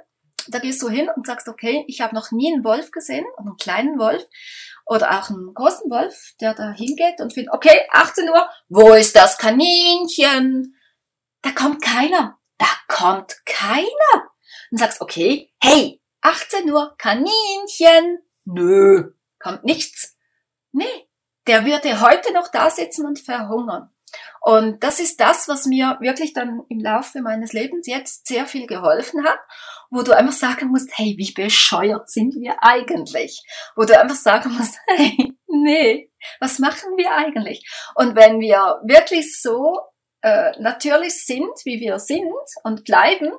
[0.46, 3.56] da gehst du hin und sagst, okay, ich habe noch nie einen Wolf gesehen, einen
[3.56, 4.24] kleinen Wolf
[4.86, 9.14] oder auch einen großen Wolf, der da hingeht und findet, okay, 18 Uhr, wo ist
[9.16, 10.74] das Kaninchen?
[11.42, 12.38] Da kommt keiner.
[12.56, 14.30] Da kommt keiner.
[14.70, 18.18] Und sagst, okay, hey, 18 Uhr, Kaninchen.
[18.44, 20.16] Nö, kommt nichts.
[20.72, 21.07] Nee,
[21.48, 23.90] der wird ja heute noch da sitzen und verhungern.
[24.40, 28.66] Und das ist das, was mir wirklich dann im Laufe meines Lebens jetzt sehr viel
[28.66, 29.38] geholfen hat,
[29.90, 33.42] wo du einfach sagen musst, hey, wie bescheuert sind wir eigentlich?
[33.76, 37.68] Wo du einfach sagen musst, hey, nee, was machen wir eigentlich?
[37.94, 39.80] Und wenn wir wirklich so
[40.22, 42.32] äh, natürlich sind, wie wir sind
[42.62, 43.32] und bleiben,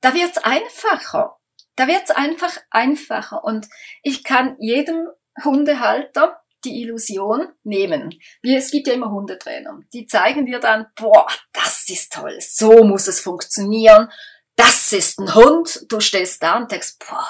[0.00, 1.36] da wird's einfacher.
[1.76, 3.44] Da wird's einfach einfacher.
[3.44, 3.68] Und
[4.02, 5.08] ich kann jedem
[5.42, 8.18] Hundehalter die Illusion nehmen.
[8.42, 9.80] Wie, es gibt ja immer Hundetrainer.
[9.92, 14.10] Die zeigen dir dann, boah, das ist toll, so muss es funktionieren.
[14.56, 15.86] Das ist ein Hund.
[15.88, 17.26] Du stehst da und denkst, boah,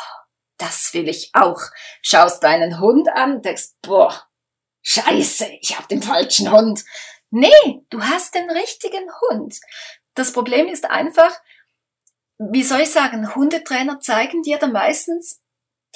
[0.58, 1.60] das will ich auch.
[2.02, 4.28] Schaust deinen Hund an und denkst, boah,
[4.82, 6.84] scheiße, ich habe den falschen Hund.
[7.30, 9.60] Nee, du hast den richtigen Hund.
[10.14, 11.38] Das Problem ist einfach,
[12.38, 15.40] wie soll ich sagen, Hundetrainer zeigen dir dann meistens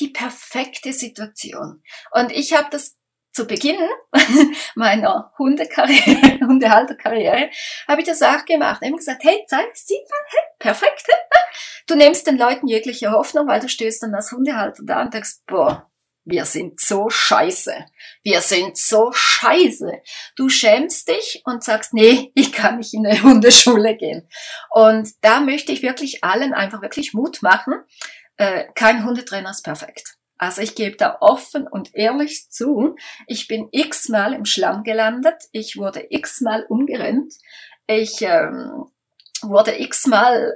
[0.01, 1.83] die perfekte Situation.
[2.13, 2.97] Und ich habe das
[3.35, 3.77] zu Beginn
[4.77, 7.51] meiner Hundekarriere, Hundehalterkarriere,
[7.89, 8.81] habe ich das auch gemacht.
[8.81, 11.07] Ich habe gesagt, hey, zeig, sieh mal, hey, perfekt.
[11.87, 15.41] Du nimmst den Leuten jegliche Hoffnung, weil du stößt dann als Hundehalter da und denkst,
[15.47, 15.91] boah,
[16.25, 17.75] wir sind so scheiße.
[18.23, 19.93] Wir sind so scheiße.
[20.35, 24.27] Du schämst dich und sagst, nee, ich kann nicht in eine Hundeschule gehen.
[24.71, 27.75] Und da möchte ich wirklich allen einfach wirklich Mut machen.
[28.39, 30.17] Äh, kein Hundetrainer ist perfekt.
[30.37, 35.77] Also ich gebe da offen und ehrlich zu, ich bin x-mal im Schlamm gelandet, ich
[35.77, 37.35] wurde x-mal umgerennt,
[37.87, 38.87] ich ähm,
[39.43, 40.55] wurde x-mal,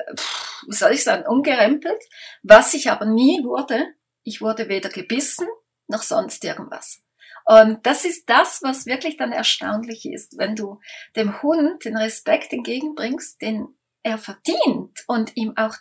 [0.66, 2.02] wie soll ich sagen, umgerempelt.
[2.42, 3.86] Was ich aber nie wurde,
[4.24, 5.46] ich wurde weder gebissen
[5.86, 7.02] noch sonst irgendwas.
[7.44, 10.80] Und das ist das, was wirklich dann erstaunlich ist, wenn du
[11.16, 13.68] dem Hund den Respekt entgegenbringst, den
[14.02, 15.74] er verdient und ihm auch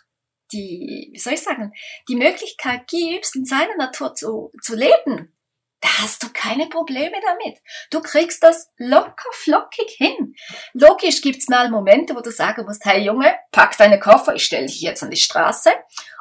[0.52, 1.72] die, wie soll ich sagen,
[2.08, 5.34] die Möglichkeit gibst, in seiner Natur zu, zu leben,
[5.80, 7.58] da hast du keine Probleme damit.
[7.90, 10.34] Du kriegst das locker flockig hin.
[10.72, 14.66] Logisch gibt's mal Momente, wo du sagen musst, hey Junge, pack deine Koffer, ich stelle
[14.66, 15.70] dich jetzt an die Straße.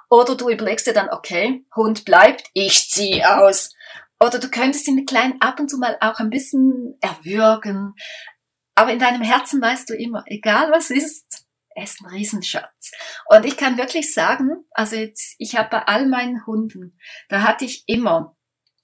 [0.10, 3.74] Oder du überlegst dir dann, okay, Hund bleibt, ich zieh aus.
[4.20, 7.94] Oder du könntest ihn klein ab und zu mal auch ein bisschen erwürgen.
[8.76, 11.27] Aber in deinem Herzen weißt du immer, egal was ist,
[11.78, 12.92] er ist ein Riesenschatz.
[13.28, 16.98] Und ich kann wirklich sagen, also jetzt, ich habe bei all meinen Hunden,
[17.30, 18.34] da hatte ich immer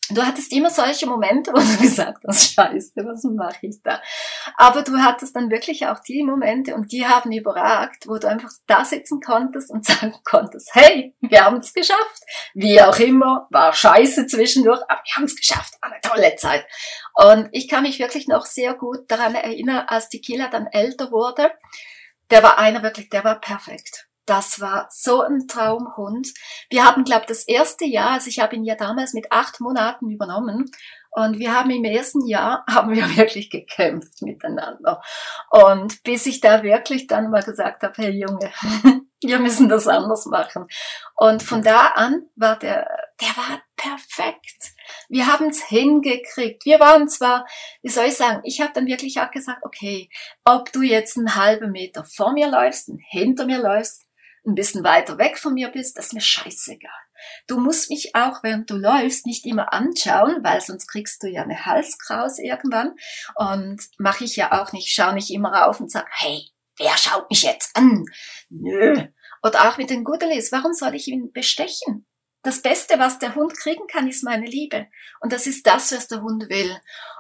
[0.10, 4.02] Du hattest immer solche Momente, wo du gesagt hast, scheiße, was mache ich da?
[4.58, 8.52] Aber du hattest dann wirklich auch die Momente und die haben überragt, wo du einfach
[8.68, 12.22] da sitzen konntest und sagen konntest, hey, wir haben es geschafft.
[12.54, 16.66] Wie auch immer, war scheiße zwischendurch, aber wir haben es geschafft, eine tolle Zeit.
[17.14, 21.12] Und ich kann mich wirklich noch sehr gut daran erinnern, als die Killer dann älter
[21.12, 21.50] wurde.
[22.30, 26.30] Der war einer wirklich, der war perfekt das war so ein Traumhund.
[26.70, 30.10] Wir haben, glaube das erste Jahr, also ich habe ihn ja damals mit acht Monaten
[30.10, 30.72] übernommen
[31.12, 35.02] und wir haben im ersten Jahr, haben wir wirklich gekämpft miteinander.
[35.50, 38.52] Und bis ich da wirklich dann mal gesagt habe, hey Junge,
[39.28, 40.68] wir müssen das anders machen.
[41.16, 42.88] Und von da an war der,
[43.22, 44.74] der war perfekt.
[45.10, 46.66] Wir haben es hingekriegt.
[46.66, 47.46] Wir waren zwar,
[47.82, 50.10] wie soll ich sagen, ich habe dann wirklich auch gesagt, okay,
[50.46, 54.06] ob du jetzt einen halben Meter vor mir läufst, hinter mir läufst,
[54.46, 56.92] ein bisschen weiter weg von mir bist, das ist mir scheißegal.
[57.48, 61.44] Du musst mich auch, während du läufst, nicht immer anschauen, weil sonst kriegst du ja
[61.44, 62.96] eine Halskraus irgendwann.
[63.36, 67.30] Und mache ich ja auch nicht, schau nicht immer rauf und sag, hey, wer schaut
[67.30, 68.06] mich jetzt an?
[68.50, 69.08] Nö.
[69.44, 72.06] Oder auch mit den Goodelies, warum soll ich ihn bestechen?
[72.42, 74.88] Das Beste, was der Hund kriegen kann, ist meine Liebe.
[75.20, 76.78] Und das ist das, was der Hund will.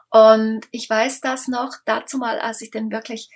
[0.09, 3.29] Und ich weiß das noch dazu mal, als ich den wirklich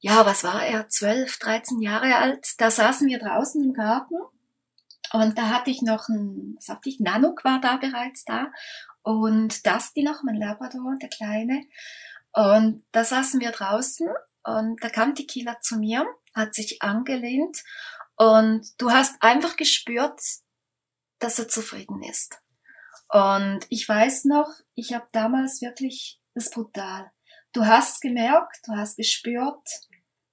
[0.00, 4.14] ja, was war er, 12, 13 Jahre alt, da saßen wir draußen im Garten
[5.12, 8.52] und da hatte ich noch ein, was hatte ich, Nanook war da bereits da
[9.02, 11.64] und Dusty noch, mein Labrador, der Kleine.
[12.32, 14.08] Und da saßen wir draußen
[14.46, 17.62] und da kam Kieler zu mir, hat sich angelehnt
[18.16, 20.20] und du hast einfach gespürt,
[21.18, 22.40] dass er zufrieden ist.
[23.08, 27.10] Und ich weiß noch, ich habe damals wirklich, das brutal.
[27.52, 29.66] Du hast gemerkt, du hast gespürt,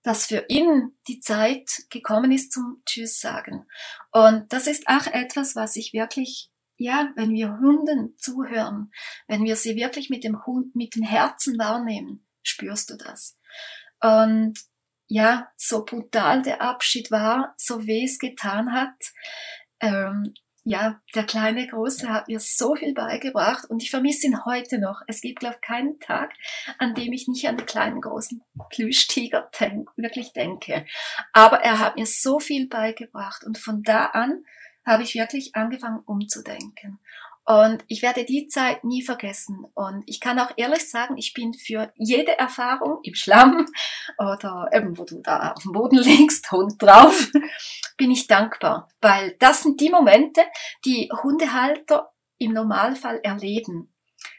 [0.04, 3.66] dass für ihn die Zeit gekommen ist zum Tschüss sagen.
[4.12, 8.92] Und das ist auch etwas, was ich wirklich, ja, wenn wir Hunden zuhören,
[9.28, 13.38] wenn wir sie wirklich mit dem Hund, mit dem Herzen wahrnehmen, spürst du das.
[14.04, 14.60] Und
[15.08, 19.14] ja, so brutal der Abschied war, so weh es getan hat,
[19.80, 20.34] ähm,
[20.66, 25.02] ja, der kleine Große hat mir so viel beigebracht und ich vermisse ihn heute noch.
[25.08, 26.32] Es gibt, glaube ich, keinen Tag,
[26.78, 30.86] an dem ich nicht an den kleinen großen Plüschtiger denk, wirklich denke.
[31.34, 34.46] Aber er hat mir so viel beigebracht und von da an
[34.86, 37.00] habe ich wirklich angefangen umzudenken.
[37.46, 39.66] Und ich werde die Zeit nie vergessen.
[39.74, 43.66] Und ich kann auch ehrlich sagen, ich bin für jede Erfahrung im Schlamm
[44.18, 47.30] oder eben, wo du da auf dem Boden liegst, Hund drauf,
[47.98, 48.88] bin ich dankbar.
[49.02, 50.42] Weil das sind die Momente,
[50.86, 53.94] die Hundehalter im Normalfall erleben.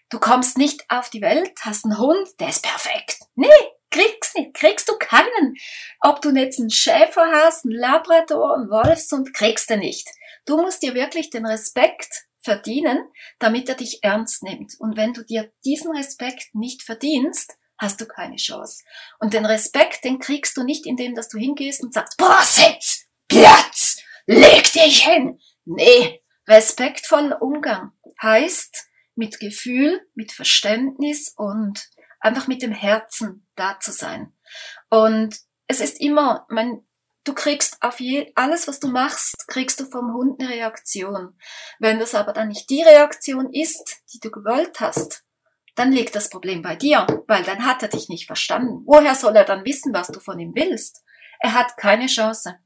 [0.08, 3.18] Du kommst nicht auf die Welt, hast einen Hund, der ist perfekt.
[3.34, 3.48] Nee,
[3.90, 5.56] kriegst nicht, kriegst du keinen.
[6.00, 10.08] Ob du jetzt einen Schäfer hast, einen Labrador, einen Wolfshund, kriegst du nicht.
[10.46, 14.74] Du musst dir wirklich den Respekt verdienen, damit er dich ernst nimmt.
[14.78, 18.84] Und wenn du dir diesen Respekt nicht verdienst, hast du keine Chance.
[19.18, 23.06] Und den Respekt, den kriegst du nicht, indem dass du hingehst und sagst, boah, sitz,
[23.28, 25.40] Platz, leg dich hin.
[25.64, 27.92] Nee, respektvoller Umgang
[28.22, 31.88] heißt mit Gefühl, mit Verständnis und
[32.20, 34.32] einfach mit dem Herzen da zu sein.
[34.90, 35.36] Und
[35.66, 36.86] es ist immer, mein,
[37.24, 41.36] du kriegst auf je, alles, was du machst, kriegst du vom Hund eine Reaktion.
[41.78, 45.24] Wenn das aber dann nicht die Reaktion ist, die du gewollt hast,
[45.74, 48.82] dann liegt das Problem bei dir, weil dann hat er dich nicht verstanden.
[48.86, 51.02] Woher soll er dann wissen, was du von ihm willst?
[51.40, 52.58] Er hat keine Chance.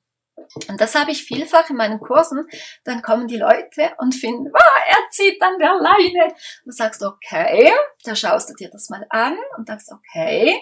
[0.69, 2.47] Und das habe ich vielfach in meinen Kursen.
[2.85, 6.35] Dann kommen die Leute und finden, wow, er zieht dann der Leine.
[6.65, 7.73] Du sagst, okay,
[8.05, 10.61] da schaust du dir das mal an und sagst, okay,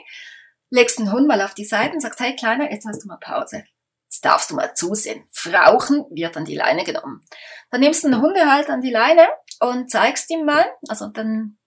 [0.71, 3.19] legst den Hund mal auf die Seite und sagst, hey Kleiner, jetzt hast du mal
[3.19, 3.65] Pause.
[4.07, 5.27] Jetzt darfst du mal zusehen.
[5.33, 7.25] Frauchen wird an die Leine genommen.
[7.71, 9.27] Dann nimmst du den Hundehalt an die Leine
[9.61, 11.59] und zeigst ihm mal, also dann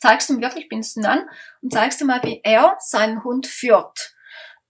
[0.00, 1.28] zeigst du ihm wirklich, bindest ihn an
[1.62, 4.14] und zeigst ihm mal, wie er seinen Hund führt.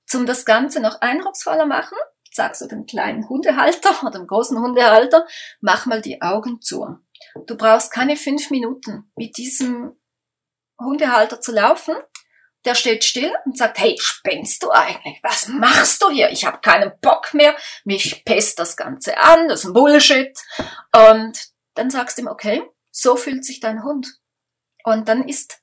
[0.07, 1.99] Zum das Ganze noch eindrucksvoller machen,
[2.33, 5.27] sagst du dem kleinen Hundehalter oder dem großen Hundehalter,
[5.61, 6.99] mach mal die Augen zu.
[7.47, 9.99] Du brauchst keine fünf Minuten mit diesem
[10.81, 11.97] Hundehalter zu laufen,
[12.67, 15.19] der steht still und sagt, hey, spinnst du eigentlich?
[15.23, 16.31] Was machst du hier?
[16.31, 20.37] Ich habe keinen Bock mehr, mich pisst das Ganze an, das ist ein Bullshit.
[20.93, 21.39] Und
[21.75, 24.19] dann sagst du ihm, okay, so fühlt sich dein Hund.
[24.85, 25.63] Und dann ist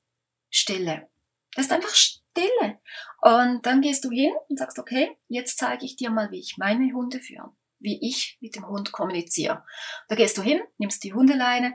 [0.49, 1.09] Stille.
[1.55, 2.79] Das ist einfach Stille.
[3.21, 6.55] Und dann gehst du hin und sagst, okay, jetzt zeige ich dir mal, wie ich
[6.57, 9.65] meine Hunde führe, wie ich mit dem Hund kommuniziere.
[10.07, 11.73] Da gehst du hin, nimmst die Hundeleine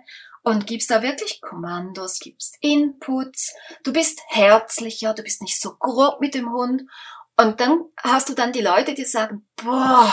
[0.48, 6.22] und gibst da wirklich Kommandos, gibst Inputs, du bist herzlicher, du bist nicht so grob
[6.22, 6.84] mit dem Hund
[7.36, 10.10] und dann hast du dann die Leute, die sagen, boah,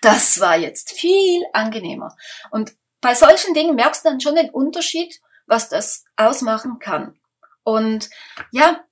[0.00, 2.16] das war jetzt viel angenehmer.
[2.50, 7.16] Und bei solchen Dingen merkst du dann schon den Unterschied, was das ausmachen kann.
[7.62, 8.10] Und
[8.50, 8.84] ja,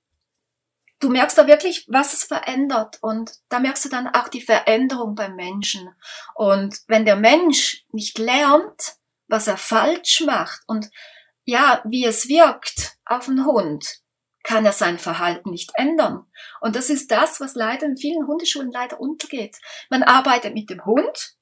[0.99, 2.97] du merkst da wirklich, was es verändert.
[3.01, 5.93] Und da merkst du dann auch die Veränderung beim Menschen.
[6.33, 9.00] Und wenn der Mensch nicht lernt,
[9.31, 10.89] was er falsch macht und
[11.45, 14.01] ja, wie es wirkt auf einen Hund,
[14.43, 16.25] kann er sein Verhalten nicht ändern.
[16.61, 19.57] Und das ist das, was leider in vielen Hundeschulen leider untergeht.
[19.89, 21.35] Man arbeitet mit dem Hund,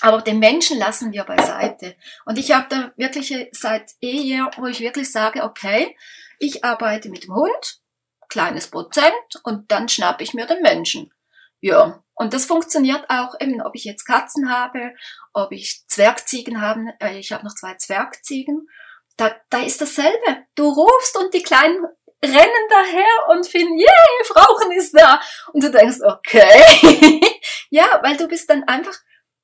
[0.00, 1.96] aber den Menschen lassen wir beiseite.
[2.24, 5.96] Und ich habe da wirklich seit Ehe, wo ich wirklich sage, okay,
[6.38, 7.80] ich arbeite mit dem Hund,
[8.28, 9.12] kleines Prozent,
[9.44, 11.12] und dann schnappe ich mir den Menschen.
[11.60, 14.94] Ja, und das funktioniert auch eben, ob ich jetzt Katzen habe,
[15.32, 16.94] ob ich Zwergziegen habe.
[17.00, 18.68] Äh, ich habe noch zwei Zwergziegen.
[19.16, 20.46] Da, da ist dasselbe.
[20.54, 21.84] Du rufst und die Kleinen
[22.24, 25.20] rennen daher und finden, yay, Frauchen ist da.
[25.52, 27.20] Und du denkst, okay.
[27.70, 28.94] ja, weil du bist dann einfach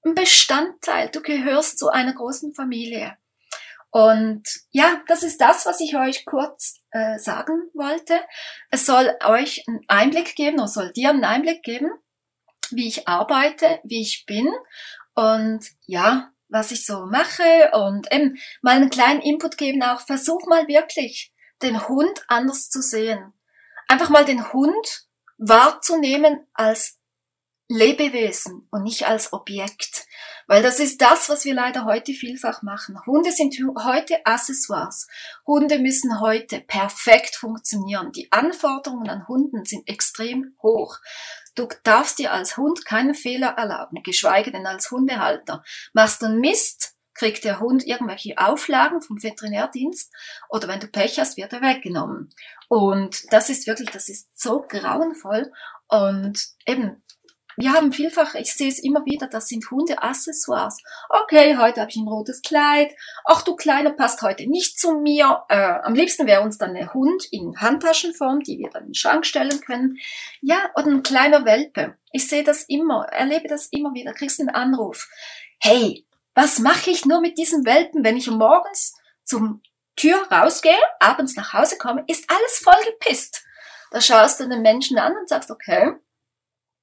[0.05, 1.09] ein Bestandteil.
[1.09, 3.19] Du gehörst zu einer großen Familie.
[3.91, 8.21] Und ja, das ist das, was ich euch kurz äh, sagen wollte.
[8.71, 11.91] Es soll euch einen Einblick geben oder soll dir einen Einblick geben,
[12.73, 14.49] wie ich arbeite, wie ich bin
[15.15, 20.01] und ja, was ich so mache und eben mal einen kleinen Input geben auch.
[20.01, 23.33] Versuch mal wirklich den Hund anders zu sehen.
[23.89, 25.07] Einfach mal den Hund
[25.39, 26.99] wahrzunehmen als
[27.69, 30.07] Lebewesen und nicht als Objekt.
[30.47, 32.99] Weil das ist das, was wir leider heute vielfach machen.
[33.05, 33.55] Hunde sind
[33.85, 35.07] heute Accessoires.
[35.47, 38.13] Hunde müssen heute perfekt funktionieren.
[38.13, 40.99] Die Anforderungen an Hunden sind extrem hoch.
[41.59, 45.65] Du darfst dir als Hund keinen Fehler erlauben, geschweige denn als Hundehalter.
[45.93, 50.13] Machst du Mist, kriegt der Hund irgendwelche Auflagen vom Veterinärdienst
[50.51, 52.31] oder wenn du Pech hast, wird er weggenommen.
[52.69, 55.51] Und das ist wirklich, das ist so grauenvoll.
[55.89, 57.03] Und eben,
[57.59, 60.81] wir haben vielfach, ich sehe es immer wieder, das sind Hundeaccessoires.
[61.09, 62.95] Okay, heute habe ich ein rotes Kleid.
[63.25, 65.43] Ach du Kleiner, passt heute nicht zu mir.
[65.49, 68.95] Äh, am liebsten wäre uns dann ein Hund in Handtaschenform, die wir dann in den
[68.95, 69.99] Schrank stellen können.
[70.41, 71.97] Ja, oder ein kleiner Welpe.
[72.13, 74.13] Ich sehe das immer, erlebe das immer wieder.
[74.13, 75.09] Kriegst einen Anruf.
[75.59, 78.95] Hey, was mache ich nur mit diesen Welpen, wenn ich morgens
[79.25, 79.63] zum
[79.97, 83.43] Tür rausgehe, abends nach Hause komme, ist alles voll gepisst.
[83.91, 85.95] Da schaust du den Menschen an und sagst, okay,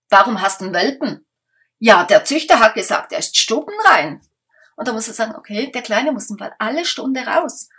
[0.09, 1.25] warum hast du einen Welpen?
[1.79, 4.21] Ja, der Züchter hat gesagt, er ist stubenrein.
[4.75, 7.69] Und da muss er sagen, okay, der Kleine muss mal alle Stunde raus.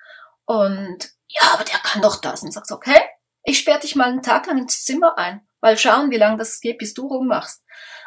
[0.44, 2.42] Und ja, aber der kann doch das.
[2.42, 3.00] Und sagst, okay,
[3.42, 6.60] ich sperre dich mal einen Tag lang ins Zimmer ein, weil schauen, wie lange das
[6.60, 7.64] geht, bis du rummachst.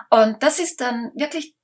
[0.10, 1.56] Und das ist dann wirklich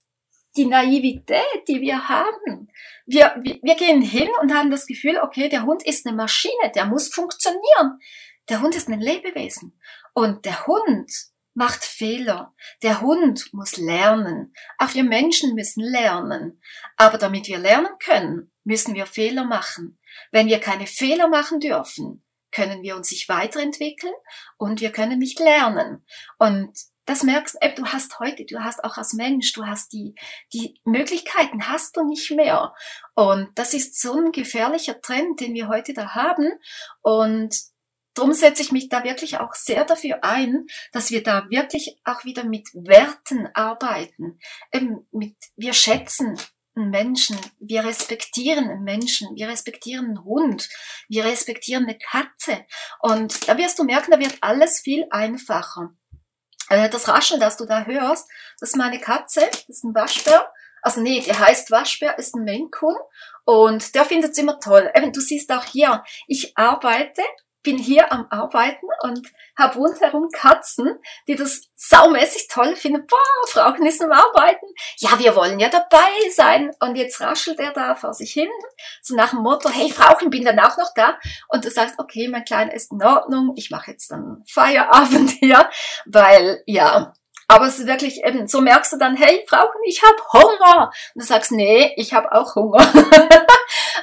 [0.56, 2.70] die Naivität, die wir haben.
[3.06, 6.72] Wir, wir, wir gehen hin und haben das Gefühl, okay, der Hund ist eine Maschine,
[6.74, 8.00] der muss funktionieren.
[8.50, 9.80] Der Hund ist ein Lebewesen.
[10.14, 11.12] Und der Hund
[11.56, 12.54] macht Fehler.
[12.84, 14.54] Der Hund muss lernen.
[14.78, 16.62] Auch wir Menschen müssen lernen.
[16.98, 19.98] Aber damit wir lernen können, müssen wir Fehler machen.
[20.32, 24.14] Wenn wir keine Fehler machen dürfen, können wir uns nicht weiterentwickeln
[24.58, 26.06] und wir können nicht lernen.
[26.38, 26.72] Und
[27.06, 30.16] das merkst, äh, du hast heute, du hast auch als Mensch, du hast die,
[30.54, 32.74] die Möglichkeiten hast du nicht mehr.
[33.14, 36.52] Und das ist so ein gefährlicher Trend, den wir heute da haben.
[37.02, 37.56] Und
[38.16, 42.26] darum setze ich mich da wirklich auch sehr dafür ein, dass wir da wirklich auch
[42.26, 44.40] wieder mit Werten arbeiten.
[44.72, 46.38] Eben mit, wir schätzen
[46.76, 50.70] einen Menschen, wir respektieren einen Menschen, wir respektieren einen Hund,
[51.08, 52.66] wir respektieren eine Katze.
[53.00, 55.94] Und da wirst du merken, da wird alles viel einfacher.
[56.70, 60.52] Äh, das Rascheln, das du da hörst, das ist meine Katze, das ist ein Waschbär.
[60.82, 62.96] Also nee, der heißt Waschbär, ist ein Menkun
[63.44, 64.92] und der findet es immer toll.
[64.96, 67.24] Eben, du siehst auch hier, ich arbeite
[67.66, 70.98] bin hier am Arbeiten und habe rundherum Katzen,
[71.28, 73.06] die das saumäßig toll finden.
[73.06, 74.68] Boah, Frauchen ist am Arbeiten.
[74.98, 76.72] Ja, wir wollen ja dabei sein.
[76.80, 78.50] Und jetzt raschelt er da vor sich hin,
[79.02, 81.18] so nach dem Motto, hey Frauchen, bin dann auch noch da.
[81.50, 85.70] Und du sagst, okay, mein Kleiner ist in Ordnung, ich mache jetzt dann Feierabend hier,
[86.06, 87.14] weil ja,
[87.48, 90.92] aber es ist wirklich eben, so merkst du dann, hey Frauchen, ich habe Hunger.
[91.14, 92.80] Und du sagst, nee, ich habe auch Hunger.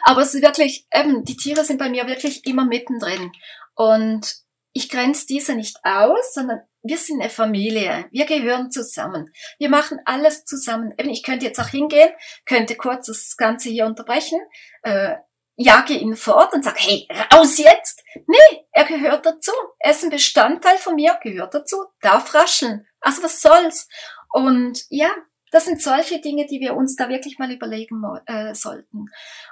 [0.05, 3.33] Aber es ist wirklich, eben, die Tiere sind bei mir wirklich immer mittendrin.
[3.75, 4.43] Und
[4.73, 8.07] ich grenze diese nicht aus, sondern wir sind eine Familie.
[8.11, 9.31] Wir gehören zusammen.
[9.59, 10.93] Wir machen alles zusammen.
[10.99, 12.11] Eben, ich könnte jetzt auch hingehen,
[12.45, 14.41] könnte kurz das Ganze hier unterbrechen,
[14.83, 15.17] äh,
[15.57, 18.03] jage ihn fort und sage, hey, raus jetzt.
[18.27, 19.53] Nee, er gehört dazu.
[19.79, 22.87] Er ist ein Bestandteil von mir, gehört dazu, darf rascheln.
[23.01, 23.89] Also was soll's?
[24.33, 25.11] Und ja,
[25.53, 29.07] das sind solche Dinge, die wir uns da wirklich mal überlegen äh, sollten.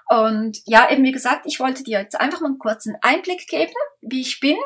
[0.09, 3.75] Und ja, eben wie gesagt, ich wollte dir jetzt einfach mal einen kurzen Einblick geben,
[4.01, 4.57] wie ich bin,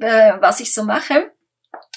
[0.00, 1.30] äh, was ich so mache.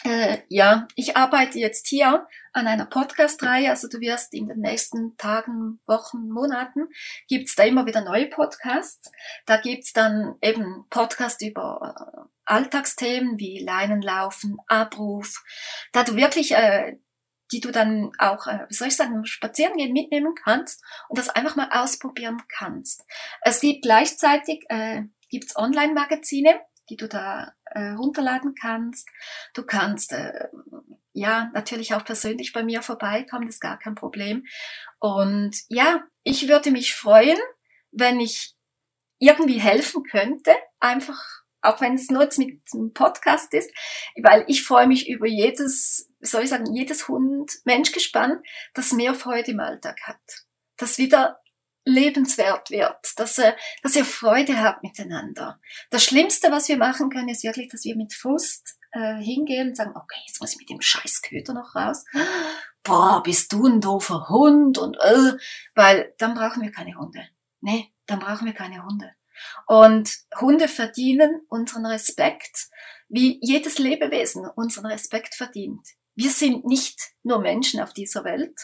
[0.03, 3.69] Äh, ja, ich arbeite jetzt hier an einer Podcast-Reihe.
[3.69, 6.87] Also du wirst in den nächsten Tagen, Wochen, Monaten,
[7.27, 9.11] gibt's da immer wieder neue Podcasts.
[9.45, 15.43] Da gibt's dann eben Podcasts über äh, Alltagsthemen wie Leinenlaufen, Abruf,
[15.91, 16.97] da du wirklich, äh,
[17.51, 21.29] die du dann auch, äh, wie soll ich sagen, spazieren gehen mitnehmen kannst und das
[21.29, 23.05] einfach mal ausprobieren kannst.
[23.41, 29.09] Es gibt gleichzeitig, äh, gibt's Online-Magazine, die du da äh, runterladen kannst.
[29.53, 30.47] Du kannst äh,
[31.13, 34.45] ja natürlich auch persönlich bei mir vorbeikommen, das ist gar kein Problem.
[34.99, 37.37] Und ja, ich würde mich freuen,
[37.91, 38.55] wenn ich
[39.19, 43.71] irgendwie helfen könnte, einfach auch wenn es nur jetzt mit einem Podcast ist,
[44.21, 48.41] weil ich freue mich über jedes, soll ich sagen, jedes Hund-Mensch-Gespann,
[48.73, 50.45] das mehr Freude im Alltag hat.
[50.77, 51.39] Das wieder
[51.85, 53.53] lebenswert wird, dass, äh,
[53.83, 55.59] dass ihr Freude habt miteinander.
[55.91, 59.77] Das Schlimmste, was wir machen können, ist wirklich, dass wir mit Frust äh, hingehen und
[59.77, 62.03] sagen, okay, jetzt muss ich mit dem scheiß Köter noch raus.
[62.83, 65.33] Boah, bist du ein doofer Hund und äh,
[65.75, 67.27] weil dann brauchen wir keine Hunde.
[67.61, 69.11] Nee, dann brauchen wir keine Hunde.
[69.67, 72.67] Und Hunde verdienen unseren Respekt,
[73.09, 75.87] wie jedes Lebewesen unseren Respekt verdient.
[76.15, 78.55] Wir sind nicht nur Menschen auf dieser Welt,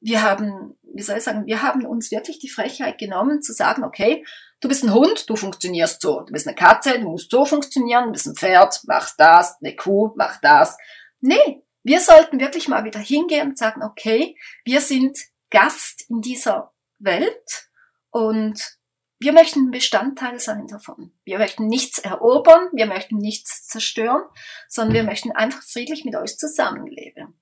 [0.00, 3.84] wir haben, wie soll ich sagen, wir haben uns wirklich die Frechheit genommen zu sagen,
[3.84, 4.24] okay,
[4.60, 6.20] du bist ein Hund, du funktionierst so.
[6.20, 9.76] Du bist eine Katze, du musst so funktionieren, du bist ein Pferd, mach das, eine
[9.76, 10.76] Kuh, mach das.
[11.20, 15.18] Nee, wir sollten wirklich mal wieder hingehen und sagen, okay, wir sind
[15.50, 17.68] Gast in dieser Welt
[18.10, 18.78] und
[19.20, 21.12] wir möchten Bestandteil sein davon.
[21.24, 24.22] Wir möchten nichts erobern, wir möchten nichts zerstören,
[24.66, 27.38] sondern wir möchten einfach friedlich mit euch zusammenleben.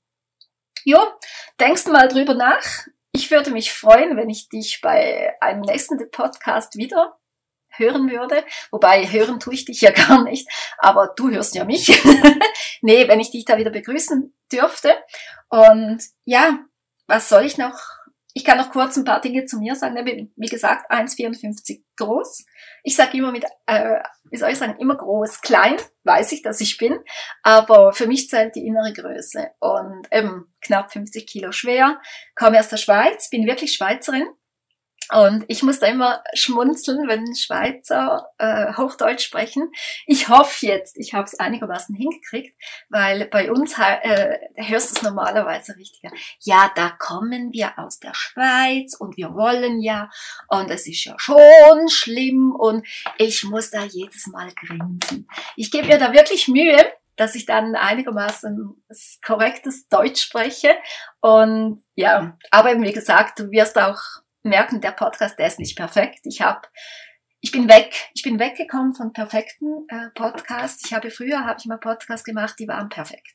[0.85, 0.99] Jo,
[1.61, 2.64] denkst mal drüber nach.
[3.12, 7.16] Ich würde mich freuen, wenn ich dich bei einem nächsten Podcast wieder
[7.68, 8.45] hören würde.
[8.72, 10.49] Wobei hören tue ich dich ja gar nicht,
[10.79, 11.89] aber du hörst ja mich.
[12.83, 14.97] nee, wenn ich dich da wieder begrüßen dürfte.
[15.49, 16.59] Und ja,
[17.07, 17.79] was soll ich noch
[18.39, 19.97] ich kann noch kurz ein paar Dinge zu mir sagen.
[20.36, 22.47] Wie gesagt, 1,54 groß.
[22.84, 23.97] Ich sage immer mit, äh,
[24.30, 25.41] wie soll ich sagen, immer groß.
[25.41, 25.74] Klein
[26.05, 27.01] weiß ich, dass ich bin,
[27.43, 29.51] aber für mich zählt die innere Größe.
[29.59, 32.01] Und eben knapp 50 Kilo schwer,
[32.36, 34.28] komme aus der Schweiz, bin wirklich Schweizerin
[35.13, 39.73] und ich muss da immer schmunzeln, wenn Schweizer äh, Hochdeutsch sprechen.
[40.07, 42.55] Ich hoffe jetzt, ich habe es einigermaßen hingekriegt,
[42.91, 46.11] weil bei uns äh, hörst du es normalerweise richtiger.
[46.41, 50.11] Ja, da kommen wir aus der Schweiz und wir wollen ja
[50.49, 52.87] und es ist ja schon schlimm und
[53.17, 55.27] ich muss da jedes Mal grinsen.
[55.57, 56.87] Ich gebe mir da wirklich Mühe,
[57.17, 58.75] dass ich dann einigermaßen
[59.25, 60.77] korrektes Deutsch spreche
[61.21, 63.99] und ja, aber wie gesagt, du wirst auch
[64.43, 66.20] merken, der Podcast, der ist nicht perfekt.
[66.24, 66.62] Ich habe
[67.41, 67.95] ich bin weg.
[68.14, 70.84] Ich bin weggekommen von perfekten äh, Podcasts.
[70.84, 73.32] Ich habe früher habe ich mal Podcasts gemacht, die waren perfekt.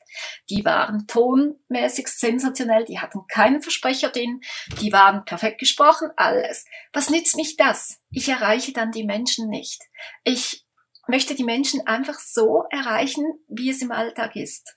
[0.50, 4.42] Die waren tonmäßig sensationell, die hatten keinen Versprecher drin,
[4.80, 6.66] die waren perfekt gesprochen, alles.
[6.92, 7.98] Was nützt mich das?
[8.10, 9.82] Ich erreiche dann die Menschen nicht.
[10.22, 10.66] Ich
[11.08, 14.76] möchte die Menschen einfach so erreichen, wie es im Alltag ist.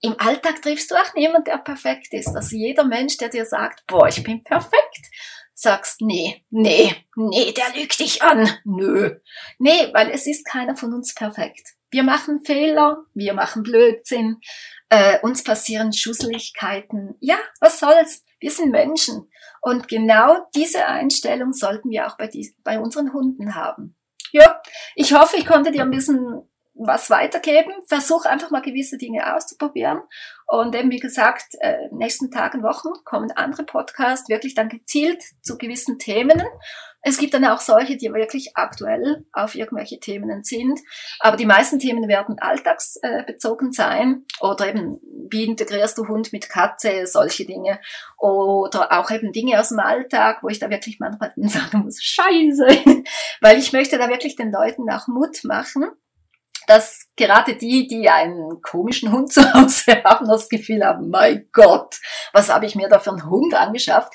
[0.00, 2.36] Im Alltag triffst du auch niemand, der perfekt ist.
[2.36, 5.08] Also jeder Mensch, der dir sagt, boah, ich bin perfekt,
[5.54, 8.48] sagst, nee, nee, nee, der lügt dich an.
[8.64, 9.18] Nö.
[9.58, 11.74] Nee, weil es ist keiner von uns perfekt.
[11.90, 14.40] Wir machen Fehler, wir machen Blödsinn,
[14.88, 17.14] äh, uns passieren Schusseligkeiten.
[17.20, 18.24] Ja, was soll's?
[18.40, 19.30] Wir sind Menschen.
[19.62, 23.96] Und genau diese Einstellung sollten wir auch bei, die, bei unseren Hunden haben.
[24.32, 24.60] Ja,
[24.96, 26.42] ich hoffe, ich konnte dir ein bisschen
[26.74, 27.72] was weitergeben.
[27.86, 30.00] Versuch einfach mal gewisse Dinge auszuprobieren.
[30.54, 35.58] Und eben, wie gesagt, äh, nächsten Tagen, Wochen kommen andere Podcasts wirklich dann gezielt zu
[35.58, 36.40] gewissen Themen.
[37.02, 40.78] Es gibt dann auch solche, die wirklich aktuell auf irgendwelche Themen sind.
[41.18, 44.26] Aber die meisten Themen werden alltagsbezogen sein.
[44.40, 47.80] Oder eben, wie integrierst du Hund mit Katze, solche Dinge.
[48.16, 52.66] Oder auch eben Dinge aus dem Alltag, wo ich da wirklich manchmal sagen muss, scheiße.
[53.40, 55.90] Weil ich möchte da wirklich den Leuten auch Mut machen
[56.66, 61.96] dass gerade die, die einen komischen Hund zu Hause haben, das Gefühl haben, mein Gott,
[62.32, 64.12] was habe ich mir da für einen Hund angeschafft,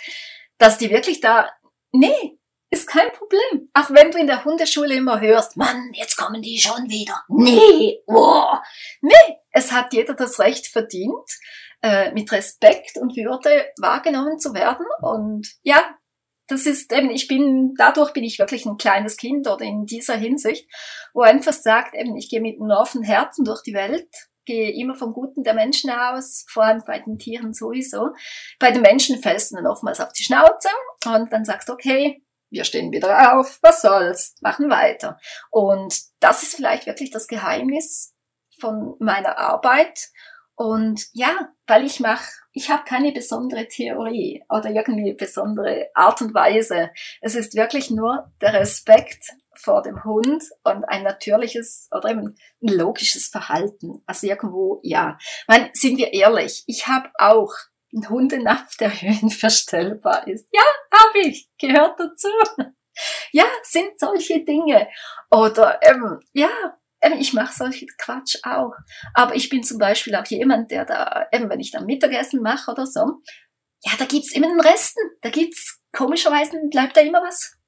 [0.58, 1.50] dass die wirklich da,
[1.92, 2.40] nee,
[2.72, 3.70] ist kein Problem.
[3.74, 7.24] Auch wenn du in der Hundeschule immer hörst, Mann, jetzt kommen die schon wieder.
[7.28, 8.54] Nee, oh.
[9.02, 11.30] nee, es hat jeder das Recht verdient,
[11.82, 14.86] äh, mit Respekt und Würde wahrgenommen zu werden.
[15.02, 15.84] Und ja,
[16.50, 20.16] das ist eben, ich bin, dadurch bin ich wirklich ein kleines Kind oder in dieser
[20.16, 20.70] Hinsicht,
[21.14, 24.10] wo einfach sagt, eben, ich gehe mit einem offenen Herzen durch die Welt,
[24.46, 28.10] gehe immer vom Guten der Menschen aus, vor allem bei den Tieren sowieso.
[28.60, 30.70] Bei den Menschen fällst du dann oftmals auf die Schnauze
[31.06, 35.20] und dann sagst du, okay, wir stehen wieder auf, was soll's, machen weiter.
[35.52, 38.16] Und das ist vielleicht wirklich das Geheimnis
[38.60, 40.10] von meiner Arbeit.
[40.60, 46.34] Und ja, weil ich mache, ich habe keine besondere Theorie oder irgendwie besondere Art und
[46.34, 46.90] Weise.
[47.22, 49.24] Es ist wirklich nur der Respekt
[49.56, 54.04] vor dem Hund und ein natürliches oder eben ein logisches Verhalten.
[54.06, 55.18] Also irgendwo, ja.
[55.48, 57.54] Man, sind wir ehrlich, ich habe auch
[57.94, 60.50] einen Hundenapf, der höhenverstellbar ist.
[60.52, 62.28] Ja, habe ich, gehört dazu.
[63.32, 64.90] Ja, sind solche Dinge.
[65.32, 66.50] Oder ähm, ja,
[67.20, 68.74] ich mache solche Quatsch auch.
[69.14, 72.72] Aber ich bin zum Beispiel auch jemand, der da, eben wenn ich dann Mittagessen mache
[72.72, 73.22] oder so,
[73.84, 75.00] ja, da gibt's immer den Resten.
[75.22, 77.59] Da gibt's komischerweise bleibt da immer was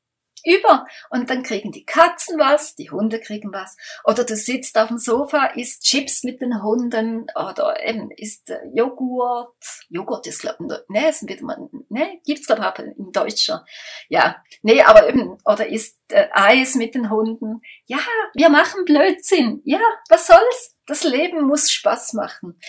[0.46, 0.86] über.
[1.10, 3.78] Und dann kriegen die Katzen was, die Hunde kriegen was.
[4.04, 8.60] Oder du sitzt auf dem Sofa, isst Chips mit den Hunden oder eben isst äh,
[8.74, 9.54] Joghurt.
[9.90, 13.66] Joghurt ist, glaube ich, ne, ist wieder mal, ne, gibt's glaube ich in Deutscher.
[14.10, 17.62] Ja, nee, aber eben, oder isst äh, Eis mit den Hunden.
[17.86, 18.00] Ja,
[18.34, 19.62] wir machen Blödsinn.
[19.66, 19.80] Ja,
[20.10, 20.78] was soll's?
[20.86, 22.60] Das Leben muss Spaß machen.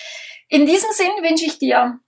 [0.48, 1.98] In diesem Sinn wünsche ich dir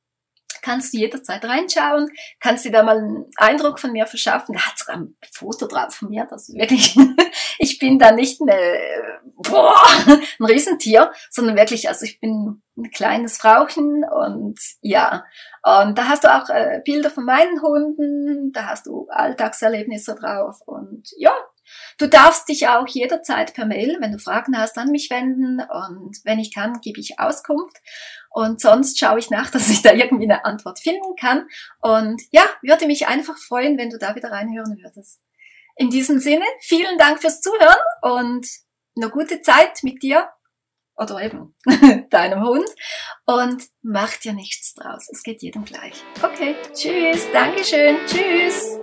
[0.63, 4.55] kannst du jederzeit reinschauen, kannst dir da mal einen Eindruck von mir verschaffen.
[4.55, 6.97] Da hat sogar ein Foto drauf von mir, das wirklich,
[7.59, 8.79] ich bin da nicht eine,
[9.37, 9.77] boah,
[10.07, 15.25] ein Riesentier, sondern wirklich, also ich bin ein kleines Frauchen und ja,
[15.63, 20.61] und da hast du auch äh, Bilder von meinen Hunden, da hast du Alltagserlebnisse drauf
[20.67, 21.33] und ja,
[21.99, 26.19] Du darfst dich auch jederzeit per Mail, wenn du Fragen hast, an mich wenden und
[26.25, 27.77] wenn ich kann, gebe ich Auskunft
[28.31, 31.49] und sonst schaue ich nach, dass ich da irgendwie eine Antwort finden kann
[31.81, 35.21] und ja, würde mich einfach freuen, wenn du da wieder reinhören würdest.
[35.77, 38.47] In diesem Sinne, vielen Dank fürs Zuhören und
[38.97, 40.29] eine gute Zeit mit dir
[40.97, 41.55] oder eben
[42.11, 42.69] deinem Hund
[43.27, 45.09] und mach dir nichts draus.
[45.13, 46.03] Es geht jedem gleich.
[46.23, 48.79] Okay, tschüss, Dankeschön, tschüss.